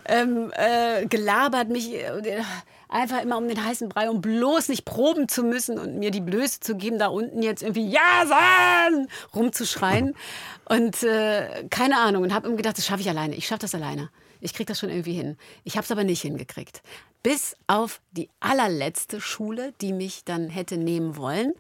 [0.05, 2.43] ähm, äh, gelabert, mich äh,
[2.89, 6.21] einfach immer um den heißen Brei, um bloß nicht proben zu müssen und mir die
[6.21, 10.15] Blöße zu geben, da unten jetzt irgendwie Ja sagen rumzuschreien.
[10.69, 12.25] Und äh, keine Ahnung.
[12.25, 13.37] Und habe immer gedacht, das schaffe ich alleine.
[13.37, 14.11] Ich schaffe das alleine.
[14.47, 15.37] Ich kriege das schon irgendwie hin.
[15.65, 16.81] Ich habe es aber nicht hingekriegt.
[17.25, 21.53] Bis auf die allerletzte Schule, die mich dann hätte nehmen wollen.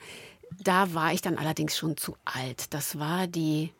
[0.62, 2.72] Da war ich dann allerdings schon zu alt.
[2.72, 3.72] Das war die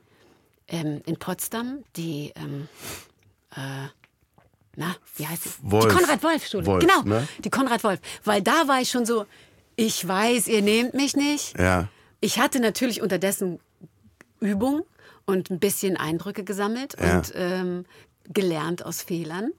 [0.66, 2.66] ähm, in Potsdam, die, ähm,
[3.54, 3.86] äh,
[4.74, 5.58] na, wie heißt?
[5.62, 5.86] Wolf.
[5.86, 6.66] Die Konrad-Wolf-Schule.
[6.66, 7.28] Wolf, genau, ne?
[7.38, 8.00] die Konrad-Wolf.
[8.24, 9.24] Weil da war ich schon so,
[9.76, 11.56] ich weiß, ihr nehmt mich nicht.
[11.56, 11.86] Ja.
[12.20, 13.60] Ich hatte natürlich unterdessen
[14.40, 14.82] Übung
[15.26, 17.18] und ein bisschen Eindrücke gesammelt Ja.
[17.18, 17.84] und ähm,
[18.32, 19.50] gelernt aus Fehlern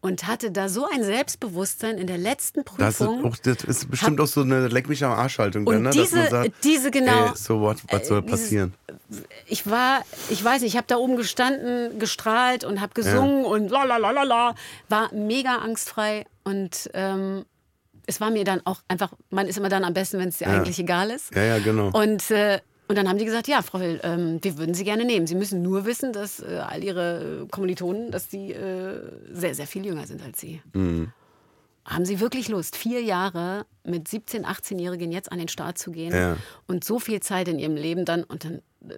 [0.00, 3.24] und hatte da so ein Selbstbewusstsein in der letzten Das ist, Prüfung.
[3.24, 5.90] auch, das ist bestimmt auch so eine Leck mich am Arschhaltung, ne?
[5.90, 8.74] diese- dass man sagt, diese genau- Ey, so what, was soll äh, dieses- passieren?
[9.46, 13.70] ich war, ich weiß nicht, ich habe da oben gestanden, gestrahlt und habe gesungen und
[13.70, 14.54] la la la la la,
[14.90, 17.46] war mega angstfrei und ähm,
[18.06, 20.48] es war mir dann auch einfach, man ist immer dann am besten, wenn es dir
[20.48, 21.34] eigentlich egal ist.
[21.34, 21.88] Ja, ja, genau.
[21.98, 25.04] Und, äh, und dann haben die gesagt, ja, Frau Hill, ähm, wir würden Sie gerne
[25.04, 25.26] nehmen.
[25.26, 29.00] Sie müssen nur wissen, dass äh, all Ihre äh, Kommilitonen, dass die äh,
[29.32, 30.60] sehr, sehr viel jünger sind als Sie.
[30.74, 31.12] Mhm.
[31.86, 36.14] Haben Sie wirklich Lust, vier Jahre mit 17-, 18-Jährigen jetzt an den Start zu gehen
[36.14, 36.36] Ja.
[36.66, 38.54] und so viel Zeit in Ihrem Leben dann und dann.
[38.88, 38.96] äh,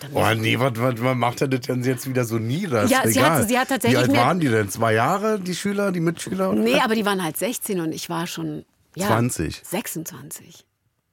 [0.00, 2.86] dann Oh nee, was, was, was macht er das denn jetzt wieder so nieder?
[2.86, 4.68] Ja, sie hat- sie hat tatsächlich Wie alt waren die denn?
[4.68, 6.50] Zwei Jahre, die Schüler, die Mitschüler?
[6.50, 8.64] Oder Nee, aber die waren halt 16 und ich war schon
[8.96, 9.60] ja, 20.
[9.64, 10.64] 26.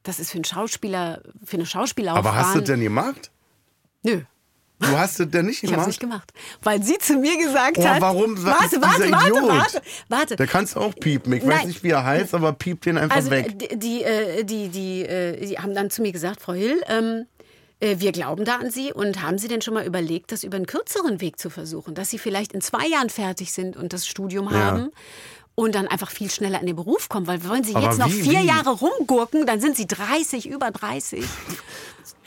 [0.03, 2.25] Das ist für einen Schauspieler, für eine Schauspiellaufbahn.
[2.25, 3.31] aber hast du das denn gemacht?
[4.03, 4.21] Nö,
[4.79, 5.81] Du hast das denn nicht ich habe gemacht?
[5.83, 6.33] es nicht gemacht,
[6.63, 8.01] weil sie zu mir gesagt Oh, hat.
[8.01, 9.47] warum Warte, warte, warte, Idiot?
[9.49, 10.35] warte, warte.
[10.37, 11.33] Da kannst du auch piepen.
[11.33, 11.67] Ich weiß Nein.
[11.67, 13.59] nicht, wie er heißt, aber piep den einfach Also weg.
[13.59, 17.27] die, die, äh, die, die, äh, die haben dann zu mir gesagt, Frau Hill, ähm,
[17.79, 20.55] äh, wir glauben da an Sie und haben Sie denn schon mal überlegt, das über
[20.57, 24.07] einen kürzeren Weg zu versuchen, dass Sie vielleicht in zwei Jahren fertig sind und das
[24.07, 24.65] Studium Ja.
[24.65, 24.89] haben
[25.65, 28.07] und dann einfach viel schneller in den Beruf kommen, weil wollen Sie Aber jetzt noch
[28.07, 28.47] wie, vier wie?
[28.47, 31.23] Jahre rumgurken, dann sind Sie 30, über 30.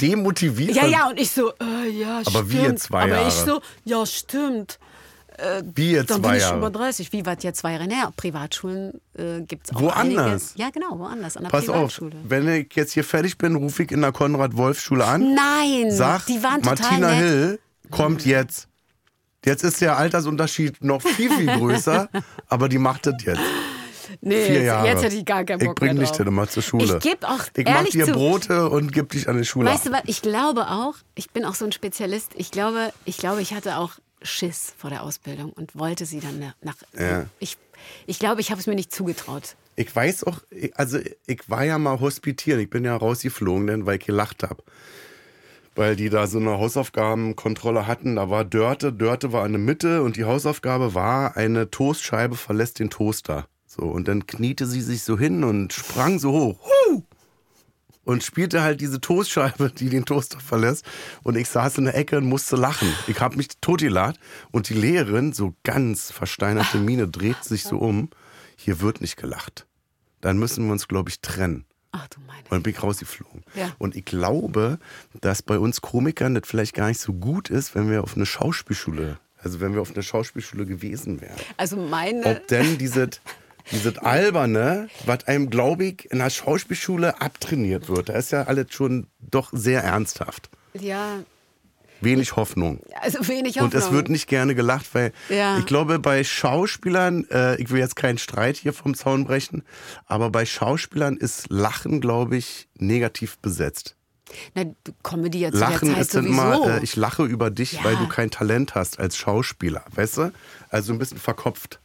[0.00, 0.74] Demotiviert?
[0.76, 2.52] Ja, ja, und ich so, äh, ja, Aber stimmt.
[2.52, 3.46] wie jetzt zwei Aber ich Jahre?
[3.46, 4.78] so, ja, stimmt.
[5.74, 6.58] Wie jetzt Dann zwei bin ich Jahre?
[6.58, 7.12] über 30.
[7.12, 7.88] Wie weit jetzt zwei Jahre?
[7.88, 10.52] Naja, Privatschulen äh, gibt es auch Woanders?
[10.54, 10.62] Einige.
[10.62, 12.16] Ja, genau, woanders, an der Pass auf, Privatschule.
[12.28, 15.34] wenn ich jetzt hier fertig bin, rufe ich in der Konrad-Wolf-Schule an.
[15.34, 17.18] Nein, Sag, die waren total Martina nett.
[17.18, 17.60] Hill
[17.90, 18.68] kommt jetzt.
[19.44, 22.08] Jetzt ist der Altersunterschied noch viel, viel größer,
[22.48, 23.40] aber die macht das jetzt.
[24.20, 24.86] Nee, Vier jetzt, Jahre.
[24.88, 26.84] jetzt hätte ich gar keinen Ich Bock bring mehr dich dann immer zur Schule.
[26.84, 29.86] Ich gebe auch Ich mach dir zu, Brote und geb dich an die Schule Weißt
[29.86, 33.40] du was, ich glaube auch, ich bin auch so ein Spezialist, ich glaube, ich glaube,
[33.42, 33.92] ich hatte auch
[34.22, 37.26] Schiss vor der Ausbildung und wollte sie dann nach, nach Ja.
[37.38, 37.56] ich,
[38.06, 39.56] ich glaube, ich habe es mir nicht zugetraut.
[39.76, 40.38] Ich weiß auch,
[40.74, 42.60] also ich war ja mal hospitieren.
[42.60, 44.62] Ich bin ja rausgeflogen, denn, weil ich gelacht habe.
[45.74, 48.16] Weil die da so eine Hausaufgabenkontrolle hatten.
[48.16, 52.78] Da war Dörte, Dörte war in der Mitte und die Hausaufgabe war, eine Toastscheibe verlässt
[52.78, 53.46] den Toaster.
[53.66, 56.60] So, und dann kniete sie sich so hin und sprang so hoch.
[56.60, 57.02] Huh!
[58.04, 60.84] Und spielte halt diese Toastscheibe, die den Toaster verlässt.
[61.22, 62.92] Und ich saß in der Ecke und musste lachen.
[63.06, 64.20] Ich habe mich totgelacht.
[64.52, 68.10] Und die Lehrerin, so ganz versteinerte Miene, dreht sich so um.
[68.56, 69.66] Hier wird nicht gelacht.
[70.20, 71.64] Dann müssen wir uns, glaube ich, trennen.
[71.96, 72.42] Ach du meine.
[72.50, 73.44] Und bin ich rausgeflogen.
[73.54, 73.70] Ja.
[73.78, 74.78] Und ich glaube,
[75.20, 78.26] dass bei uns Komikern das vielleicht gar nicht so gut ist, wenn wir auf eine
[78.26, 81.36] Schauspielschule, also wenn wir auf eine Schauspielschule gewesen wären.
[81.56, 83.20] Also meine, Ob denn dieses,
[83.70, 88.72] dieses Alberne, was einem, glaube ich, in der Schauspielschule abtrainiert wird, da ist ja alles
[88.72, 90.50] schon doch sehr ernsthaft.
[90.74, 91.20] ja,
[92.00, 92.80] Wenig Hoffnung.
[93.00, 93.72] also wenig Hoffnung.
[93.72, 95.58] Und es wird nicht gerne gelacht, weil Ja.
[95.58, 99.62] ich glaube, bei Schauspielern, äh, ich will jetzt keinen Streit hier vom Zaun brechen,
[100.06, 103.96] aber bei Schauspielern ist Lachen, glaube ich, negativ besetzt.
[104.54, 104.64] Na,
[105.02, 106.28] Comedy zu Lachen der Zeit ist sowieso.
[106.28, 107.84] immer, äh, ich lache über dich, Ja.
[107.84, 110.32] weil du kein Talent hast als Schauspieler, weißt du?
[110.70, 111.78] Also ein bisschen verkopft.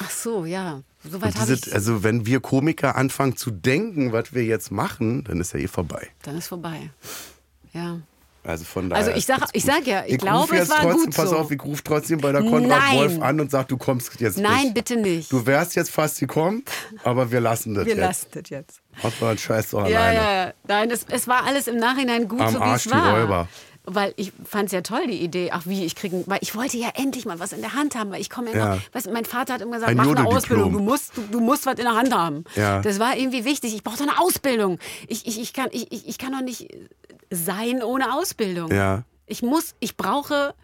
[0.00, 0.82] Ach so, ja.
[1.08, 1.74] Soweit diese, ich.
[1.74, 5.68] also wenn wir Komiker anfangen zu denken, was wir jetzt machen, dann ist ja eh
[5.68, 6.08] vorbei.
[6.22, 6.90] Dann ist vorbei.
[7.72, 8.00] Ja.
[8.46, 9.04] Also von daher.
[9.06, 11.32] Also ich sag- ist ich sag ja, ich ruf glaube, es war trotzdem, gut Pass
[11.32, 12.98] auf, ich rufe trotzdem bei der Konrad Nein.
[12.98, 14.74] Wolf an und sag, du kommst jetzt Nein, nicht.
[14.74, 15.32] bitte nicht.
[15.32, 16.62] Du wärst jetzt fast gekommen,
[17.04, 18.00] aber wir lassen das Wir jetzt.
[18.04, 18.80] lassen das jetzt.
[19.02, 20.14] Mach mal einen Scheiß doch Ja, alleine.
[20.16, 20.52] ja, ja.
[20.68, 23.18] Nein, es, es war alles im Nachhinein gut, Am so wie Arsch es die war.
[23.18, 23.48] Räuber.
[23.86, 25.50] Weil ich fand es ja toll, die Idee.
[25.52, 28.10] Ach wie, ich kriege, weil ich wollte ja endlich mal was in der Hand haben,
[28.10, 28.78] weil ich komme immer, Ja.
[28.92, 30.26] weißt, du, mein Vater hat immer gesagt, Ein mach eine.
[30.26, 32.44] Ausbildung, du musst, du, du musst was in der Hand haben.
[32.56, 32.80] Ja.
[32.80, 33.74] Das war irgendwie wichtig.
[33.74, 34.78] Ich brauchte eine Ausbildung.
[35.08, 36.68] Ich, ich, ich, kann, ich, ich, kann doch nicht
[37.30, 38.70] sein ohne Ausbildung.
[38.72, 39.04] Ja.
[39.26, 40.54] Ich muss, ich brauche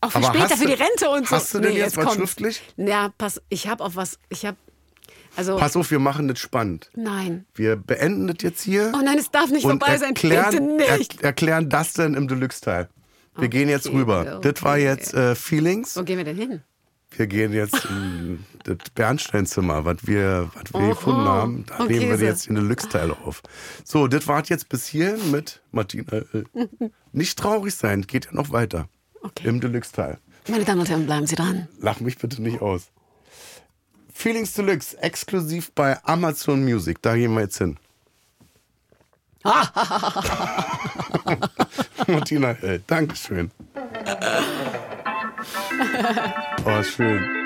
[0.00, 1.36] auch für Aber später, hast für die Rente und so.
[1.36, 2.18] hast du denn jetzt was kommt's.
[2.18, 2.62] schriftlich?
[2.76, 4.56] Ja, pass, ich habe auf was, ich habe,
[5.36, 6.90] also, Pass auf, wir machen das spannend.
[6.94, 7.44] nein.
[7.54, 8.92] Wir beenden das jetzt hier.
[8.94, 11.18] Oh nein, es darf nicht vorbei sein, erklären, bitte nicht.
[11.20, 12.88] Er, erklären das dann im Deluxe-Teil.
[13.38, 14.40] Wir gehen jetzt Okay, rüber.
[14.42, 14.84] Das war okay.
[14.84, 15.96] jetzt äh, Feelings.
[15.96, 16.62] Wo gehen wir denn hin?
[17.10, 21.64] Wir gehen jetzt in das Bernsteinzimmer, was wir, was wir Oho, gefunden haben.
[21.66, 22.24] Da und nehmen wir Käse.
[22.24, 23.42] jetzt den Deluxe-Teil auf.
[23.84, 26.12] So, das war jetzt bis hierhin mit Martina.
[26.16, 26.44] Äh,
[27.12, 28.88] nicht traurig sein, geht ja noch weiter.
[29.22, 29.48] Okay.
[29.48, 30.18] Im Deluxe-Teil.
[30.48, 31.68] Meine Damen und Herren, bleiben Sie dran.
[31.80, 32.90] Lach mich bitte nicht aus.
[34.16, 37.02] Feelings Deluxe, exklusiv bei Amazon Music.
[37.02, 37.76] Da gehen wir jetzt hin.
[42.08, 43.50] Martina L., Dankeschön.
[46.64, 47.45] Oh, schön.